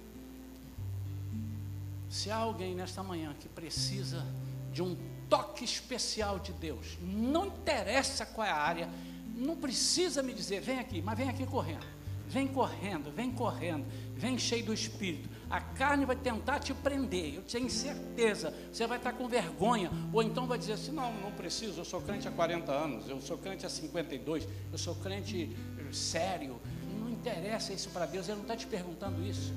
Se 2.10 2.30
há 2.30 2.36
alguém 2.36 2.76
nesta 2.76 3.02
manhã 3.02 3.34
que 3.40 3.48
precisa 3.48 4.26
de 4.72 4.82
um 4.82 4.96
toque 5.30 5.64
especial 5.64 6.40
de 6.40 6.52
Deus, 6.54 6.98
não 7.02 7.48
interessa 7.48 8.26
qual 8.26 8.46
é 8.46 8.52
a 8.52 8.58
área, 8.58 8.90
não 9.36 9.56
precisa 9.56 10.22
me 10.22 10.34
dizer, 10.34 10.62
vem 10.62 10.80
aqui, 10.80 11.02
mas 11.02 11.18
vem 11.18 11.30
aqui 11.30 11.46
correndo. 11.46 11.86
Vem 12.32 12.48
correndo, 12.48 13.12
vem 13.12 13.30
correndo, 13.30 13.86
vem 14.16 14.38
cheio 14.38 14.64
do 14.64 14.74
Espírito. 14.74 15.30
A 15.50 15.60
carne 15.60 16.06
vai 16.06 16.16
tentar 16.16 16.60
te 16.60 16.74
prender, 16.74 17.36
eu 17.36 17.42
tenho 17.42 17.70
certeza. 17.70 18.54
Você 18.72 18.88
vai 18.88 18.98
estar 18.98 19.12
com 19.12 19.28
vergonha, 19.28 19.92
ou 20.14 20.24
então 20.24 20.48
vai 20.48 20.58
dizer 20.58 20.74
assim: 20.74 20.94
não, 20.94 21.12
não 21.16 21.32
preciso, 21.32 21.82
eu 21.82 21.84
sou 21.84 22.00
crente 22.00 22.30
há 22.30 22.32
40 22.32 22.72
anos, 22.72 23.10
eu 23.10 23.20
sou 23.20 23.38
crente 23.38 23.66
há 23.66 23.70
52, 23.70 24.48
eu 24.72 24.78
sou 24.78 24.96
crente 24.96 25.54
eh, 25.78 25.94
sério. 25.94 26.62
Não 26.98 27.10
interessa 27.10 27.74
isso 27.74 27.90
para 27.90 28.06
Deus, 28.06 28.30
Ele 28.30 28.38
não 28.38 28.44
está 28.44 28.56
te 28.56 28.66
perguntando 28.66 29.22
isso. 29.22 29.54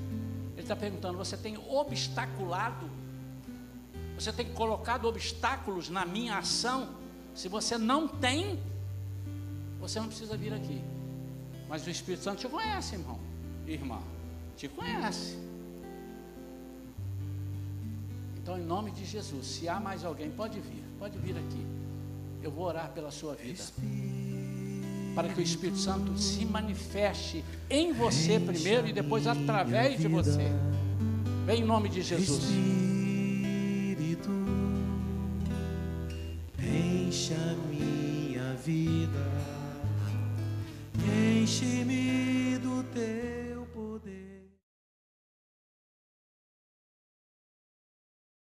Ele 0.51 0.61
está 0.61 0.75
perguntando: 0.75 1.17
você 1.17 1.37
tem 1.37 1.57
obstaculado, 1.57 2.89
você 4.15 4.31
tem 4.31 4.47
colocado 4.53 5.05
obstáculos 5.05 5.89
na 5.89 6.05
minha 6.05 6.37
ação? 6.37 6.89
Se 7.33 7.49
você 7.49 7.77
não 7.77 8.07
tem, 8.07 8.59
você 9.79 9.99
não 9.99 10.07
precisa 10.07 10.37
vir 10.37 10.53
aqui. 10.53 10.81
Mas 11.67 11.85
o 11.85 11.89
Espírito 11.89 12.23
Santo 12.23 12.39
te 12.39 12.47
conhece, 12.47 12.95
irmão, 12.95 13.19
irmã, 13.67 13.99
te 14.55 14.69
conhece. 14.69 15.37
Então, 18.37 18.57
em 18.57 18.63
nome 18.63 18.91
de 18.91 19.03
Jesus, 19.03 19.45
se 19.47 19.67
há 19.67 19.79
mais 19.79 20.05
alguém, 20.05 20.29
pode 20.31 20.59
vir, 20.59 20.83
pode 20.97 21.17
vir 21.17 21.35
aqui. 21.35 21.65
Eu 22.41 22.51
vou 22.51 22.65
orar 22.65 22.91
pela 22.91 23.11
sua 23.11 23.33
vida. 23.33 23.63
Para 25.15 25.29
que 25.29 25.39
o 25.39 25.43
Espírito 25.43 25.79
Santo 25.79 26.17
se 26.17 26.45
manifeste 26.45 27.43
em 27.69 27.91
você 27.91 28.39
primeiro 28.39 28.87
e 28.87 28.93
depois 28.93 29.25
através 29.27 29.99
de 29.99 30.07
você. 30.07 30.51
Vem 31.45 31.61
em 31.61 31.65
nome 31.65 31.89
de 31.89 32.01
Jesus. 32.01 32.43
vida. 38.65 39.19
Enche-me 40.97 42.57
do 42.57 42.83
teu 42.85 43.24